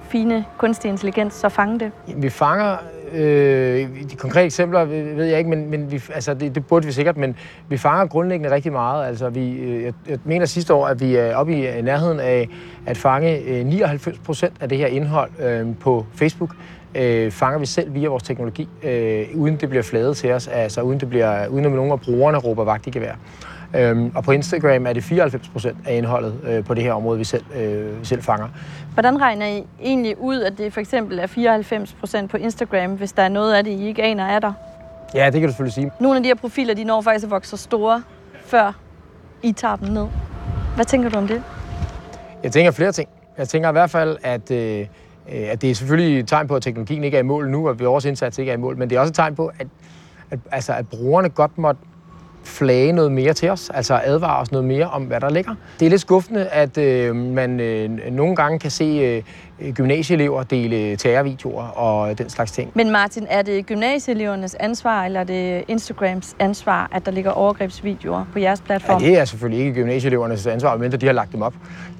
fine 0.08 0.44
kunstig 0.58 0.88
intelligens 0.88 1.34
så 1.34 1.48
fange 1.48 1.80
det? 1.80 1.92
Vi 2.16 2.30
fanger 2.30 2.76
Øh, 3.12 3.88
de 4.10 4.16
konkrete 4.18 4.44
eksempler 4.44 4.84
ved 4.84 5.24
jeg 5.24 5.38
ikke, 5.38 5.50
men, 5.50 5.70
men 5.70 5.90
vi, 5.90 6.02
altså 6.14 6.34
det, 6.34 6.54
det 6.54 6.66
burde 6.66 6.86
vi 6.86 6.92
sikkert, 6.92 7.16
men 7.16 7.36
vi 7.68 7.76
fanger 7.76 8.06
grundlæggende 8.06 8.54
rigtig 8.54 8.72
meget. 8.72 9.06
Altså 9.06 9.28
vi, 9.28 9.52
øh, 9.52 9.82
jeg, 9.82 9.92
jeg 10.08 10.18
mener 10.24 10.46
sidste 10.46 10.74
år, 10.74 10.86
at 10.86 11.00
vi 11.00 11.16
er 11.16 11.36
oppe 11.36 11.52
i 11.52 11.82
nærheden 11.82 12.20
af 12.20 12.48
at 12.86 12.96
fange 12.96 13.38
øh, 13.38 13.66
99 13.66 14.18
procent 14.18 14.52
af 14.60 14.68
det 14.68 14.78
her 14.78 14.86
indhold 14.86 15.30
øh, 15.40 15.66
på 15.80 16.06
Facebook 16.14 16.56
øh, 16.96 17.30
fanger 17.30 17.58
vi 17.58 17.66
selv 17.66 17.94
via 17.94 18.08
vores 18.08 18.22
teknologi, 18.22 18.68
øh, 18.82 19.26
uden 19.34 19.56
det 19.56 19.68
bliver 19.68 19.82
fladet 19.82 20.16
til 20.16 20.32
os, 20.32 20.48
altså 20.48 20.80
uden, 20.80 21.00
det 21.00 21.08
bliver, 21.08 21.46
uden 21.48 21.64
at 21.64 21.72
nogen 21.72 21.92
af 21.92 22.00
brugerne 22.00 22.38
råber 22.38 22.64
vagt 22.64 22.86
i 22.86 22.90
gevær. 22.90 23.14
Øhm, 23.74 24.12
og 24.14 24.24
på 24.24 24.32
Instagram 24.32 24.86
er 24.86 24.92
det 24.92 25.04
94 25.04 25.48
procent 25.48 25.76
af 25.86 25.96
indholdet 25.96 26.34
øh, 26.44 26.64
på 26.64 26.74
det 26.74 26.82
her 26.82 26.92
område, 26.92 27.18
vi 27.18 27.24
selv, 27.24 27.44
øh, 27.56 28.00
vi 28.00 28.04
selv 28.04 28.22
fanger. 28.22 28.48
Hvordan 28.94 29.20
regner 29.20 29.46
I 29.46 29.64
egentlig 29.82 30.20
ud, 30.20 30.40
at 30.40 30.58
det 30.58 30.72
for 30.72 30.80
eksempel 30.80 31.18
er 31.18 31.26
94 31.26 31.96
procent 32.00 32.30
på 32.30 32.36
Instagram, 32.36 32.94
hvis 32.94 33.12
der 33.12 33.22
er 33.22 33.28
noget 33.28 33.54
af 33.54 33.64
det, 33.64 33.70
I 33.70 33.86
ikke 33.86 34.02
aner 34.02 34.24
er 34.24 34.38
der? 34.38 34.52
Ja, 35.14 35.24
det 35.24 35.32
kan 35.32 35.42
du 35.42 35.48
selvfølgelig 35.48 35.74
sige. 35.74 35.90
Nogle 36.00 36.16
af 36.16 36.22
de 36.22 36.28
her 36.28 36.34
profiler, 36.34 36.74
de 36.74 36.84
når 36.84 37.00
faktisk 37.00 37.24
at 37.24 37.30
vokse 37.30 37.50
så 37.50 37.56
store, 37.56 38.02
før 38.44 38.72
I 39.42 39.52
tager 39.52 39.76
dem 39.76 39.88
ned. 39.88 40.06
Hvad 40.74 40.84
tænker 40.84 41.08
du 41.08 41.18
om 41.18 41.28
det? 41.28 41.42
Jeg 42.42 42.52
tænker 42.52 42.70
flere 42.70 42.92
ting. 42.92 43.08
Jeg 43.38 43.48
tænker 43.48 43.68
i 43.68 43.72
hvert 43.72 43.90
fald, 43.90 44.16
at, 44.22 44.50
øh, 44.50 44.86
at 45.28 45.62
det 45.62 45.70
er 45.70 45.74
selvfølgelig 45.74 46.20
et 46.20 46.28
tegn 46.28 46.48
på, 46.48 46.56
at 46.56 46.62
teknologien 46.62 47.04
ikke 47.04 47.16
er 47.16 47.20
i 47.20 47.24
mål 47.24 47.50
nu, 47.50 47.68
og 47.68 47.80
vores 47.80 48.04
indsats 48.04 48.38
ikke 48.38 48.50
er 48.52 48.56
i 48.56 48.58
mål, 48.58 48.76
men 48.78 48.90
det 48.90 48.96
er 48.96 49.00
også 49.00 49.10
et 49.10 49.14
tegn 49.14 49.34
på, 49.34 49.52
at, 49.58 49.66
at, 50.30 50.38
altså, 50.52 50.72
at 50.72 50.88
brugerne 50.88 51.28
godt 51.28 51.58
måtte 51.58 51.80
flage 52.46 52.92
noget 52.92 53.12
mere 53.12 53.32
til 53.32 53.50
os, 53.50 53.70
altså 53.74 54.00
advare 54.04 54.40
os 54.40 54.52
noget 54.52 54.66
mere 54.66 54.86
om, 54.86 55.02
hvad 55.02 55.20
der 55.20 55.30
ligger. 55.30 55.54
Det 55.80 55.86
er 55.86 55.90
lidt 55.90 56.00
skuffende, 56.00 56.46
at 56.46 56.78
øh, 56.78 57.16
man 57.16 57.60
øh, 57.60 57.90
nogle 58.12 58.36
gange 58.36 58.58
kan 58.58 58.70
se 58.70 58.84
øh, 58.84 59.72
gymnasieelever 59.72 60.42
dele 60.42 60.96
terrorvideoer 60.96 61.64
og 61.64 62.18
den 62.18 62.30
slags 62.30 62.52
ting. 62.52 62.70
Men 62.74 62.90
Martin, 62.90 63.26
er 63.30 63.42
det 63.42 63.66
gymnasieelevernes 63.66 64.54
ansvar, 64.54 65.04
eller 65.04 65.20
er 65.20 65.24
det 65.24 65.64
Instagrams 65.68 66.36
ansvar, 66.38 66.88
at 66.92 67.06
der 67.06 67.12
ligger 67.12 67.30
overgrebsvideoer 67.30 68.24
på 68.32 68.38
jeres 68.38 68.60
platform? 68.60 69.02
Ja, 69.02 69.08
det 69.08 69.18
er 69.18 69.24
selvfølgelig 69.24 69.66
ikke 69.66 69.80
gymnasieelevernes 69.80 70.46
ansvar, 70.46 70.76
men 70.76 70.92
de 70.92 71.06
har 71.06 71.12
lagt 71.12 71.32
dem 71.32 71.42
op. 71.42 71.54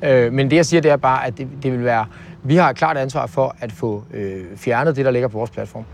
Øh, 0.05 0.33
men 0.33 0.51
det, 0.51 0.57
jeg 0.57 0.67
siger, 0.67 0.81
det 0.81 0.91
er 0.91 0.97
bare, 0.97 1.27
at 1.27 1.39
det, 1.39 1.49
det 1.63 1.73
vil 1.73 1.85
være... 1.85 2.07
Vi 2.43 2.57
har 2.57 2.71
et 2.71 2.77
klart 2.77 2.97
ansvar 2.97 3.27
for 3.27 3.57
at 3.61 3.73
få 3.73 4.03
øh, 4.15 4.45
fjernet 4.57 4.97
det, 4.97 5.05
der 5.05 5.11
ligger 5.11 5.29
på 5.29 5.39
vores 5.39 5.51
platform. 5.51 5.85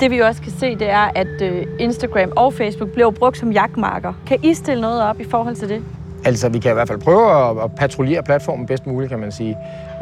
Det 0.00 0.10
vi 0.10 0.18
også 0.18 0.42
kan 0.42 0.52
se, 0.52 0.76
det 0.76 0.90
er, 0.90 1.10
at 1.14 1.42
øh, 1.42 1.66
Instagram 1.78 2.32
og 2.36 2.54
Facebook 2.54 2.90
bliver 2.90 3.10
brugt 3.10 3.38
som 3.38 3.52
jagtmarker. 3.52 4.12
Kan 4.26 4.38
I 4.42 4.54
stille 4.54 4.80
noget 4.80 5.02
op 5.02 5.20
i 5.20 5.24
forhold 5.24 5.56
til 5.56 5.68
det? 5.68 5.82
Altså, 6.24 6.48
vi 6.48 6.58
kan 6.58 6.70
i 6.70 6.74
hvert 6.74 6.88
fald 6.88 6.98
prøve 6.98 7.62
at, 7.64 7.74
patruljere 7.76 8.22
platformen 8.22 8.66
bedst 8.66 8.86
muligt, 8.86 9.10
kan 9.10 9.18
man 9.18 9.32
sige. 9.32 9.56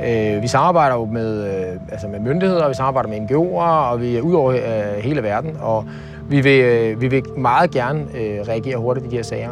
Øh, 0.06 0.42
vi 0.42 0.48
samarbejder 0.48 0.96
jo 0.96 1.04
med, 1.04 1.44
øh, 1.44 1.80
altså 1.92 2.08
med 2.08 2.20
myndigheder, 2.20 2.68
vi 2.68 2.74
samarbejder 2.74 3.08
med 3.08 3.18
NGO'er, 3.18 3.90
og 3.90 4.00
vi 4.00 4.16
er 4.16 4.20
ud 4.20 4.34
over 4.34 4.52
hele 5.00 5.22
verden, 5.22 5.56
og 5.60 5.84
vi 6.28 6.40
vil, 6.40 7.00
vi 7.00 7.08
vil 7.08 7.22
meget 7.36 7.70
gerne 7.70 8.06
reagere 8.48 8.76
hurtigt 8.76 9.06
i 9.06 9.08
de 9.08 9.16
her 9.16 9.22
sager. 9.22 9.50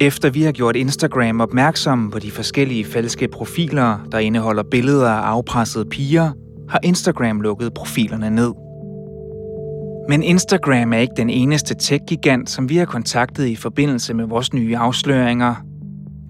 Efter 0.00 0.30
vi 0.30 0.42
har 0.42 0.52
gjort 0.52 0.76
Instagram 0.76 1.40
opmærksom 1.40 2.10
på 2.10 2.18
de 2.18 2.30
forskellige 2.30 2.84
falske 2.84 3.28
profiler, 3.28 3.98
der 4.12 4.18
indeholder 4.18 4.62
billeder 4.62 5.10
af 5.10 5.20
afpressede 5.20 5.84
piger, 5.84 6.30
har 6.68 6.80
Instagram 6.82 7.40
lukket 7.40 7.74
profilerne 7.74 8.30
ned. 8.30 8.52
Men 10.08 10.22
Instagram 10.22 10.92
er 10.92 10.98
ikke 10.98 11.14
den 11.16 11.30
eneste 11.30 11.74
tech-gigant, 11.74 12.50
som 12.50 12.68
vi 12.68 12.76
har 12.76 12.84
kontaktet 12.84 13.46
i 13.46 13.56
forbindelse 13.56 14.14
med 14.14 14.24
vores 14.24 14.52
nye 14.52 14.76
afsløringer. 14.76 15.54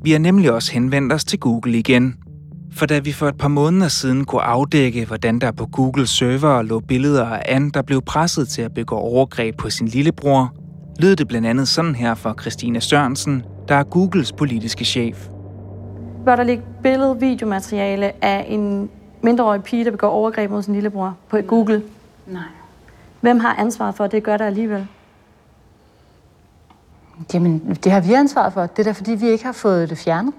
Vi 0.02 0.12
har 0.12 0.18
nemlig 0.18 0.52
også 0.52 0.72
henvendt 0.72 1.12
os 1.12 1.24
til 1.24 1.38
Google 1.38 1.78
igen. 1.78 2.14
For 2.72 2.86
da 2.86 2.98
vi 2.98 3.12
for 3.12 3.28
et 3.28 3.38
par 3.38 3.48
måneder 3.48 3.88
siden 3.88 4.24
kunne 4.24 4.42
afdække, 4.42 5.04
hvordan 5.04 5.38
der 5.38 5.52
på 5.52 5.66
Google 5.66 6.06
server 6.06 6.62
lå 6.62 6.80
billeder 6.80 7.26
af 7.26 7.42
Anne, 7.46 7.70
der 7.70 7.82
blev 7.82 8.02
presset 8.02 8.48
til 8.48 8.62
at 8.62 8.74
begå 8.74 8.96
overgreb 8.96 9.56
på 9.56 9.70
sin 9.70 9.88
lillebror, 9.88 10.54
lød 11.00 11.16
det 11.16 11.28
blandt 11.28 11.46
andet 11.46 11.68
sådan 11.68 11.94
her 11.94 12.14
fra 12.14 12.34
Christine 12.40 12.80
Sørensen, 12.80 13.42
der 13.68 13.74
er 13.74 13.84
Googles 13.84 14.32
politiske 14.32 14.84
chef. 14.84 15.28
Bør 16.24 16.36
der 16.36 16.42
ligge 16.42 16.62
billede 16.82 17.16
videomateriale 17.20 18.24
af 18.24 18.46
en 18.48 18.90
mindreårig 19.26 19.62
pige, 19.62 19.84
der 19.84 19.90
begår 19.90 20.08
overgreb 20.08 20.50
mod 20.50 20.62
sin 20.62 20.74
lillebror 20.74 21.16
på 21.28 21.38
Google. 21.46 21.82
Nej. 22.26 22.42
Hvem 23.20 23.40
har 23.40 23.54
ansvaret 23.58 23.94
for, 23.94 24.04
at 24.04 24.12
det 24.12 24.22
gør 24.22 24.36
det 24.36 24.44
alligevel? 24.44 24.86
Jamen, 27.34 27.78
det 27.84 27.92
har 27.92 28.00
vi 28.00 28.12
ansvaret 28.12 28.52
for. 28.52 28.66
Det 28.66 28.78
er 28.78 28.82
da, 28.82 28.90
fordi 28.90 29.10
vi 29.10 29.28
ikke 29.28 29.44
har 29.44 29.52
fået 29.52 29.90
det 29.90 29.98
fjernet. 29.98 30.34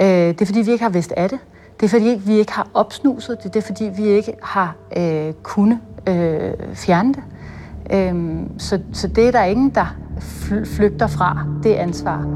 Øh, 0.00 0.06
det 0.06 0.40
er, 0.40 0.46
fordi 0.46 0.60
vi 0.60 0.70
ikke 0.70 0.84
har 0.84 0.90
vidst 0.90 1.12
af 1.12 1.28
det. 1.28 1.38
Det 1.80 1.86
er, 1.86 1.90
fordi 1.90 2.20
vi 2.26 2.34
ikke 2.34 2.52
har 2.52 2.66
opsnuset 2.74 3.38
det. 3.42 3.54
Det 3.54 3.62
er, 3.62 3.66
fordi 3.66 3.90
vi 3.96 4.04
ikke 4.04 4.32
har 4.42 4.74
øh, 4.96 5.32
kunnet 5.42 5.78
øh, 6.08 6.52
fjerne 6.74 7.14
det. 7.14 7.22
Øh, 7.90 8.40
så, 8.58 8.80
så 8.92 9.08
det 9.08 9.28
er 9.28 9.32
der 9.32 9.42
ingen, 9.42 9.70
der 9.70 9.96
flygter 10.64 11.06
fra 11.06 11.46
det 11.62 11.74
ansvar. 11.74 12.26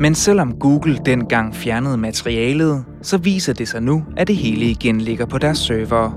Men 0.00 0.14
selvom 0.14 0.52
Google 0.52 0.98
dengang 1.06 1.54
fjernede 1.54 1.96
materialet, 1.96 2.84
så 3.02 3.18
viser 3.18 3.52
det 3.52 3.68
sig 3.68 3.82
nu, 3.82 4.04
at 4.16 4.28
det 4.28 4.36
hele 4.36 4.64
igen 4.64 5.00
ligger 5.00 5.26
på 5.26 5.38
deres 5.38 5.58
server. 5.58 6.10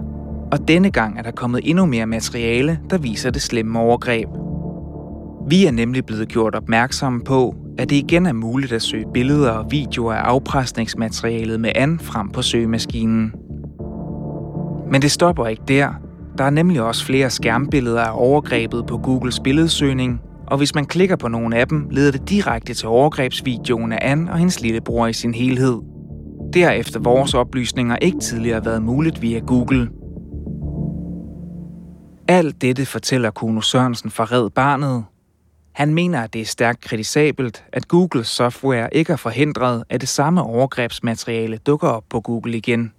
Og 0.51 0.67
denne 0.67 0.91
gang 0.91 1.19
er 1.19 1.21
der 1.21 1.31
kommet 1.31 1.61
endnu 1.63 1.85
mere 1.85 2.05
materiale, 2.05 2.79
der 2.89 2.97
viser 2.97 3.29
det 3.29 3.41
slemme 3.41 3.79
overgreb. 3.79 4.27
Vi 5.49 5.65
er 5.65 5.71
nemlig 5.71 6.05
blevet 6.05 6.27
gjort 6.27 6.55
opmærksomme 6.55 7.21
på, 7.23 7.55
at 7.77 7.89
det 7.89 7.95
igen 7.95 8.25
er 8.25 8.33
muligt 8.33 8.73
at 8.73 8.81
søge 8.81 9.05
billeder 9.13 9.51
og 9.51 9.71
videoer 9.71 10.13
af 10.13 10.21
afpresningsmaterialet 10.21 11.59
med 11.59 11.71
an 11.75 11.99
frem 11.99 12.29
på 12.29 12.41
søgemaskinen. 12.41 13.33
Men 14.91 15.01
det 15.01 15.11
stopper 15.11 15.47
ikke 15.47 15.63
der. 15.67 15.89
Der 16.37 16.43
er 16.43 16.49
nemlig 16.49 16.81
også 16.81 17.05
flere 17.05 17.29
skærmbilleder 17.29 18.01
af 18.01 18.11
overgrebet 18.13 18.85
på 18.87 18.97
Googles 18.97 19.39
billedsøgning, 19.39 20.21
og 20.53 20.57
hvis 20.57 20.75
man 20.75 20.85
klikker 20.85 21.15
på 21.15 21.27
nogle 21.27 21.57
af 21.57 21.67
dem, 21.67 21.87
leder 21.91 22.11
det 22.11 22.29
direkte 22.29 22.73
til 22.73 22.87
overgrebsvideoen 22.87 23.91
af 23.91 23.99
Anne 24.01 24.31
og 24.31 24.37
hendes 24.37 24.61
lillebror 24.61 25.07
i 25.07 25.13
sin 25.13 25.33
helhed. 25.33 25.81
Det 26.53 26.63
har 26.63 26.71
efter 26.71 26.99
vores 26.99 27.33
oplysninger 27.33 27.95
ikke 27.95 28.19
tidligere 28.19 28.65
været 28.65 28.81
muligt 28.81 29.21
via 29.21 29.39
Google. 29.39 29.89
Alt 32.27 32.61
dette 32.61 32.85
fortæller 32.85 33.31
Kuno 33.31 33.61
Sørensen 33.61 34.11
fra 34.11 34.23
Red 34.23 34.49
Barnet. 34.49 35.03
Han 35.71 35.93
mener, 35.93 36.21
at 36.21 36.33
det 36.33 36.41
er 36.41 36.45
stærkt 36.45 36.81
kritisabelt, 36.81 37.63
at 37.71 37.87
Googles 37.87 38.27
software 38.27 38.89
ikke 38.95 39.11
har 39.11 39.17
forhindret, 39.17 39.83
at 39.89 40.01
det 40.01 40.09
samme 40.09 40.43
overgrebsmateriale 40.43 41.57
dukker 41.57 41.87
op 41.87 42.03
på 42.09 42.21
Google 42.21 42.57
igen. 42.57 42.93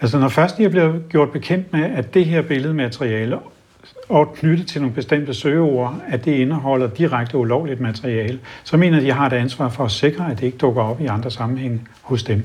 Altså 0.00 0.18
når 0.18 0.28
først 0.28 0.58
jeg 0.58 0.64
er 0.64 0.70
blevet 0.70 1.02
gjort 1.08 1.30
bekendt 1.30 1.72
med, 1.72 1.84
at 1.84 2.14
det 2.14 2.26
her 2.26 2.42
billedmateriale 2.42 3.38
og 4.08 4.34
knyttet 4.34 4.66
til 4.66 4.80
nogle 4.80 4.94
bestemte 4.94 5.34
søgeord, 5.34 6.02
at 6.08 6.24
det 6.24 6.32
indeholder 6.32 6.88
direkte 6.88 7.38
ulovligt 7.38 7.80
materiale, 7.80 8.38
så 8.64 8.76
mener 8.76 9.00
de, 9.00 9.12
har 9.12 9.26
et 9.26 9.32
ansvar 9.32 9.68
for 9.68 9.84
at 9.84 9.90
sikre, 9.90 10.30
at 10.30 10.40
det 10.40 10.46
ikke 10.46 10.58
dukker 10.58 10.82
op 10.82 11.00
i 11.00 11.06
andre 11.06 11.30
sammenhænge 11.30 11.80
hos 12.02 12.22
dem. 12.22 12.42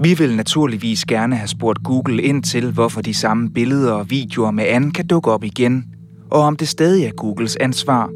Vi 0.00 0.14
vil 0.18 0.36
naturligvis 0.36 1.04
gerne 1.04 1.36
have 1.36 1.48
spurgt 1.48 1.82
Google 1.84 2.22
ind 2.22 2.42
til, 2.42 2.72
hvorfor 2.72 3.00
de 3.00 3.14
samme 3.14 3.50
billeder 3.50 3.92
og 3.92 4.10
videoer 4.10 4.50
med 4.50 4.64
Anne 4.64 4.92
kan 4.92 5.06
dukke 5.06 5.30
op 5.30 5.44
igen, 5.44 5.84
og 6.30 6.40
om 6.40 6.56
det 6.56 6.68
stadig 6.68 7.04
er 7.04 7.10
Googles 7.10 7.56
ansvar. 7.56 8.10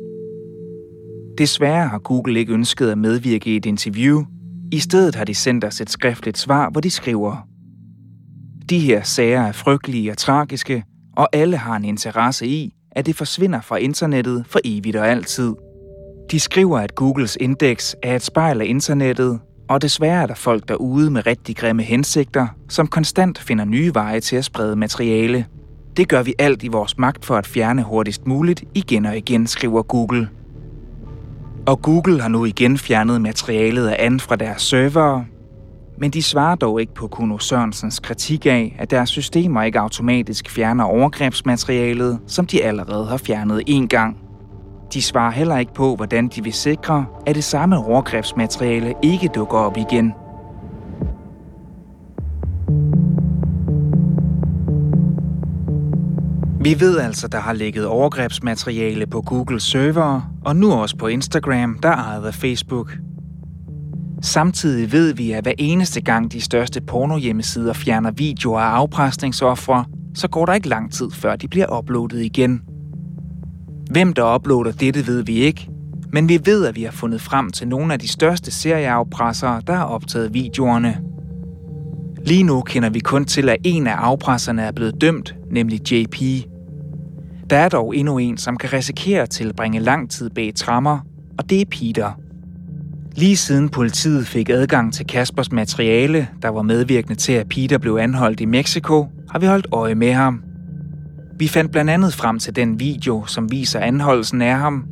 Desværre 1.38 1.88
har 1.88 1.98
Google 1.98 2.38
ikke 2.38 2.52
ønsket 2.52 2.90
at 2.90 2.98
medvirke 2.98 3.50
i 3.50 3.56
et 3.56 3.66
interview. 3.66 4.24
I 4.72 4.78
stedet 4.78 5.14
har 5.14 5.24
de 5.24 5.34
sendt 5.34 5.64
os 5.64 5.80
et 5.80 5.90
skriftligt 5.90 6.38
svar, 6.38 6.70
hvor 6.70 6.80
de 6.80 6.90
skriver, 6.90 7.48
de 8.70 8.78
her 8.78 9.02
sager 9.02 9.42
er 9.42 9.52
frygtelige 9.52 10.10
og 10.10 10.18
tragiske, 10.18 10.84
og 11.16 11.28
alle 11.32 11.56
har 11.56 11.76
en 11.76 11.84
interesse 11.84 12.46
i, 12.46 12.72
at 12.92 13.06
det 13.06 13.16
forsvinder 13.16 13.60
fra 13.60 13.76
internettet 13.76 14.44
for 14.48 14.60
evigt 14.64 14.96
og 14.96 15.08
altid. 15.08 15.54
De 16.30 16.40
skriver, 16.40 16.78
at 16.78 16.94
Googles 16.94 17.36
indeks 17.40 17.96
er 18.02 18.16
et 18.16 18.22
spejl 18.22 18.60
af 18.60 18.66
internettet, 18.66 19.40
og 19.68 19.82
desværre 19.82 20.22
er 20.22 20.26
der 20.26 20.34
folk 20.34 20.68
derude 20.68 21.10
med 21.10 21.26
rigtig 21.26 21.56
grimme 21.56 21.82
hensigter, 21.82 22.46
som 22.68 22.86
konstant 22.86 23.38
finder 23.38 23.64
nye 23.64 23.94
veje 23.94 24.20
til 24.20 24.36
at 24.36 24.44
sprede 24.44 24.76
materiale. 24.76 25.46
Det 25.96 26.08
gør 26.08 26.22
vi 26.22 26.34
alt 26.38 26.62
i 26.62 26.68
vores 26.68 26.98
magt 26.98 27.24
for 27.24 27.36
at 27.36 27.46
fjerne 27.46 27.82
hurtigst 27.82 28.26
muligt 28.26 28.64
igen 28.74 29.06
og 29.06 29.16
igen, 29.16 29.46
skriver 29.46 29.82
Google. 29.82 30.28
Og 31.66 31.82
Google 31.82 32.20
har 32.20 32.28
nu 32.28 32.44
igen 32.44 32.78
fjernet 32.78 33.20
materialet 33.20 33.88
af 33.88 33.96
Anne 33.98 34.20
fra 34.20 34.36
deres 34.36 34.62
servere, 34.62 35.24
men 36.00 36.10
de 36.10 36.22
svarer 36.22 36.54
dog 36.54 36.80
ikke 36.80 36.94
på 36.94 37.06
Kuno 37.06 37.38
Sørensens 37.38 37.98
kritik 37.98 38.46
af, 38.46 38.76
at 38.78 38.90
deres 38.90 39.08
systemer 39.08 39.62
ikke 39.62 39.80
automatisk 39.80 40.50
fjerner 40.50 40.84
overgrebsmaterialet, 40.84 42.18
som 42.26 42.46
de 42.46 42.64
allerede 42.64 43.06
har 43.06 43.16
fjernet 43.16 43.62
en 43.66 43.88
gang. 43.88 44.16
De 44.92 45.02
svarer 45.02 45.30
heller 45.30 45.58
ikke 45.58 45.74
på, 45.74 45.96
hvordan 45.96 46.28
de 46.28 46.44
vil 46.44 46.52
sikre, 46.52 47.06
at 47.26 47.34
det 47.34 47.44
samme 47.44 47.76
overgrebsmateriale 47.76 48.94
ikke 49.02 49.28
dukker 49.34 49.58
op 49.58 49.76
igen. 49.76 50.12
Vi 56.60 56.80
ved 56.80 56.98
altså, 56.98 57.28
der 57.28 57.38
har 57.38 57.52
ligget 57.52 57.86
overgrebsmateriale 57.86 59.06
på 59.06 59.20
Google 59.20 59.60
server, 59.60 60.34
og 60.44 60.56
nu 60.56 60.72
også 60.72 60.96
på 60.96 61.06
Instagram, 61.06 61.78
der 61.82 61.92
ejet 61.92 62.26
af 62.26 62.34
Facebook. 62.34 62.98
Samtidig 64.22 64.92
ved 64.92 65.14
vi, 65.14 65.32
at 65.32 65.44
hver 65.44 65.52
eneste 65.58 66.00
gang 66.00 66.32
de 66.32 66.40
største 66.40 66.80
pornohjemmesider 66.80 67.72
fjerner 67.72 68.10
videoer 68.10 68.60
af 68.60 68.70
afpresningsoffre, 68.70 69.84
så 70.14 70.28
går 70.28 70.46
der 70.46 70.54
ikke 70.54 70.68
lang 70.68 70.92
tid, 70.92 71.10
før 71.10 71.36
de 71.36 71.48
bliver 71.48 71.78
uploadet 71.78 72.22
igen. 72.24 72.62
Hvem 73.90 74.12
der 74.12 74.34
uploader 74.34 74.72
dette, 74.72 75.06
ved 75.06 75.22
vi 75.22 75.34
ikke, 75.34 75.68
men 76.12 76.28
vi 76.28 76.40
ved, 76.44 76.66
at 76.66 76.76
vi 76.76 76.82
har 76.82 76.90
fundet 76.90 77.20
frem 77.20 77.50
til 77.50 77.68
nogle 77.68 77.92
af 77.92 77.98
de 77.98 78.08
største 78.08 78.50
serieafpressere, 78.50 79.62
der 79.66 79.74
har 79.74 79.84
optaget 79.84 80.34
videoerne. 80.34 81.00
Lige 82.26 82.42
nu 82.42 82.60
kender 82.60 82.90
vi 82.90 83.00
kun 83.00 83.24
til, 83.24 83.48
at 83.48 83.56
en 83.64 83.86
af 83.86 83.94
afpresserne 83.94 84.62
er 84.62 84.72
blevet 84.72 85.00
dømt, 85.00 85.34
nemlig 85.50 85.92
JP. 85.92 86.16
Der 87.50 87.56
er 87.56 87.68
dog 87.68 87.96
endnu 87.96 88.18
en, 88.18 88.36
som 88.36 88.56
kan 88.56 88.72
risikere 88.72 89.22
at 89.22 89.30
tilbringe 89.30 89.80
lang 89.80 90.10
tid 90.10 90.30
bag 90.30 90.52
trammer, 90.56 90.98
og 91.38 91.50
det 91.50 91.60
er 91.60 91.64
Peter. 91.70 92.12
Lige 93.18 93.36
siden 93.36 93.68
politiet 93.68 94.26
fik 94.26 94.48
adgang 94.48 94.94
til 94.94 95.06
Kaspers 95.06 95.52
materiale, 95.52 96.28
der 96.42 96.48
var 96.48 96.62
medvirkende 96.62 97.14
til, 97.14 97.32
at 97.32 97.48
Peter 97.48 97.78
blev 97.78 97.96
anholdt 97.96 98.40
i 98.40 98.44
Mexico, 98.44 99.08
har 99.30 99.38
vi 99.38 99.46
holdt 99.46 99.66
øje 99.72 99.94
med 99.94 100.12
ham. 100.12 100.42
Vi 101.38 101.48
fandt 101.48 101.72
blandt 101.72 101.90
andet 101.90 102.14
frem 102.14 102.38
til 102.38 102.56
den 102.56 102.80
video, 102.80 103.24
som 103.26 103.50
viser 103.50 103.80
anholdelsen 103.80 104.42
af 104.42 104.58
ham. 104.58 104.84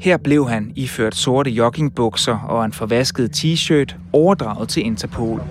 Her 0.00 0.16
blev 0.16 0.48
han 0.48 0.72
iført 0.76 1.14
sorte 1.14 1.50
joggingbukser 1.50 2.38
og 2.38 2.64
en 2.64 2.72
forvasket 2.72 3.36
t-shirt 3.36 3.96
overdraget 4.12 4.68
til 4.68 4.86
Interpol. 4.86 5.42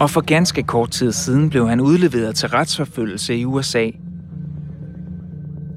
Og 0.00 0.10
for 0.10 0.20
ganske 0.20 0.62
kort 0.62 0.90
tid 0.90 1.12
siden 1.12 1.50
blev 1.50 1.68
han 1.68 1.80
udleveret 1.80 2.34
til 2.34 2.48
retsforfølgelse 2.48 3.36
i 3.36 3.44
USA. 3.44 3.90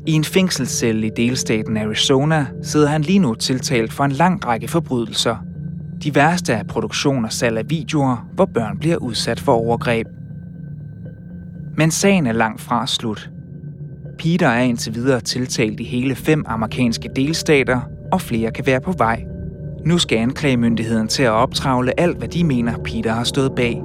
I 0.08 0.12
en 0.12 0.24
fængselscelle 0.24 1.08
i 1.08 1.10
delstaten 1.18 1.78
Arizona 1.78 2.46
sidder 2.62 2.88
han 2.88 3.02
lige 3.02 3.20
nu 3.20 3.34
tiltalt 3.34 3.94
for 3.94 4.04
en 4.04 4.12
lang 4.12 4.46
række 4.46 4.68
forbrydelser. 4.68 5.36
De 6.04 6.16
værste 6.16 6.54
er 6.54 6.64
produktion 6.64 7.26
og 7.26 7.32
salg 7.32 7.58
af 7.58 7.70
videoer, 7.70 8.28
hvor 8.34 8.46
børn 8.46 8.78
bliver 8.80 8.98
udsat 8.98 9.40
for 9.40 9.54
overgreb. 9.54 10.08
Men 11.78 11.92
sagen 11.92 12.28
er 12.28 12.32
langt 12.32 12.62
fra 12.62 12.88
slut. 12.88 13.30
Peter 14.18 14.48
er 14.48 14.62
indtil 14.62 14.96
videre 14.96 15.22
tiltalt 15.22 15.80
i 15.80 15.84
hele 15.84 16.16
fem 16.16 16.44
amerikanske 16.48 17.10
delstater, 17.16 17.82
og 18.12 18.22
flere 18.22 18.52
kan 18.52 18.66
være 18.66 18.82
på 18.82 18.92
vej. 18.92 19.26
Nu 19.86 19.98
skal 19.98 20.18
anklagemyndigheden 20.18 21.08
til 21.08 21.24
at 21.24 21.32
optravle 21.32 22.00
alt, 22.00 22.18
hvad 22.18 22.28
de 22.28 22.44
mener, 22.44 22.78
Peter 22.78 23.14
har 23.14 23.24
stået 23.24 23.52
bag. 23.56 23.82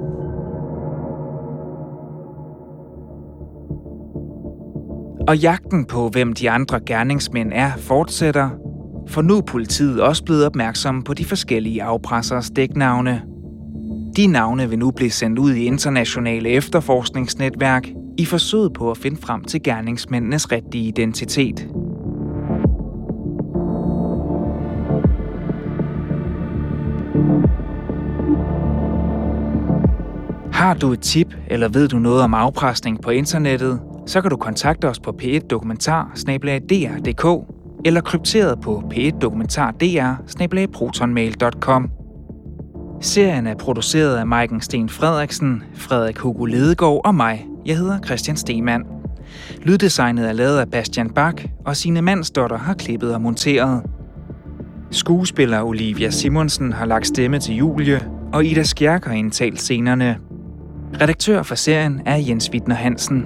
Og 5.31 5.37
jagten 5.37 5.85
på, 5.85 6.09
hvem 6.09 6.33
de 6.33 6.49
andre 6.49 6.79
gerningsmænd 6.85 7.51
er, 7.53 7.71
fortsætter, 7.77 8.49
for 9.07 9.21
nu 9.21 9.37
er 9.37 9.41
politiet 9.41 10.01
også 10.01 10.23
blevet 10.23 10.45
opmærksom 10.45 11.03
på 11.03 11.13
de 11.13 11.25
forskellige 11.25 11.83
afpresseres 11.83 12.49
dæknavne. 12.49 13.21
De 14.17 14.27
navne 14.27 14.69
vil 14.69 14.79
nu 14.79 14.91
blive 14.91 15.11
sendt 15.11 15.39
ud 15.39 15.53
i 15.53 15.63
internationale 15.63 16.49
efterforskningsnetværk 16.49 17.87
i 18.17 18.25
forsøget 18.25 18.73
på 18.73 18.91
at 18.91 18.97
finde 18.97 19.21
frem 19.21 19.43
til 19.43 19.63
gerningsmændenes 19.63 20.51
rigtige 20.51 20.83
identitet. 20.87 21.67
Har 30.53 30.73
du 30.73 30.91
et 30.91 31.01
tip, 31.01 31.35
eller 31.47 31.67
ved 31.67 31.87
du 31.87 31.99
noget 31.99 32.21
om 32.21 32.33
afpresning 32.33 33.01
på 33.01 33.09
internettet, 33.09 33.79
så 34.05 34.21
kan 34.21 34.29
du 34.31 34.37
kontakte 34.37 34.89
os 34.89 34.99
på 34.99 35.15
P1 35.21 35.47
Dokumentar 35.47 36.11
eller 37.85 38.01
krypteret 38.01 38.61
på 38.61 38.83
P1 38.93 39.19
Dokumentar 39.19 39.73
protonmail.com. 40.73 41.89
Serien 43.01 43.47
er 43.47 43.55
produceret 43.55 44.17
af 44.17 44.27
Maiken 44.27 44.61
Sten 44.61 44.89
Frederiksen, 44.89 45.63
Frederik 45.75 46.17
Hugo 46.17 46.45
Ledegaard 46.45 47.01
og 47.05 47.15
mig. 47.15 47.47
Jeg 47.65 47.77
hedder 47.77 47.99
Christian 47.99 48.37
Stemann. 48.37 48.83
Lyddesignet 49.61 50.29
er 50.29 50.33
lavet 50.33 50.59
af 50.59 50.71
Bastian 50.71 51.09
Bak, 51.09 51.43
og 51.65 51.75
sine 51.75 52.01
mandsdotter 52.01 52.57
har 52.57 52.73
klippet 52.73 53.13
og 53.13 53.21
monteret. 53.21 53.83
Skuespiller 54.91 55.61
Olivia 55.61 56.09
Simonsen 56.09 56.73
har 56.73 56.85
lagt 56.85 57.07
stemme 57.07 57.39
til 57.39 57.55
Julie, 57.55 57.99
og 58.33 58.45
Ida 58.45 58.63
Skjærk 58.63 59.05
har 59.05 59.13
indtalt 59.13 59.59
scenerne. 59.59 60.17
Redaktør 61.01 61.43
for 61.43 61.55
serien 61.55 62.01
er 62.05 62.15
Jens 62.15 62.49
Wittner 62.51 62.75
Hansen. 62.75 63.25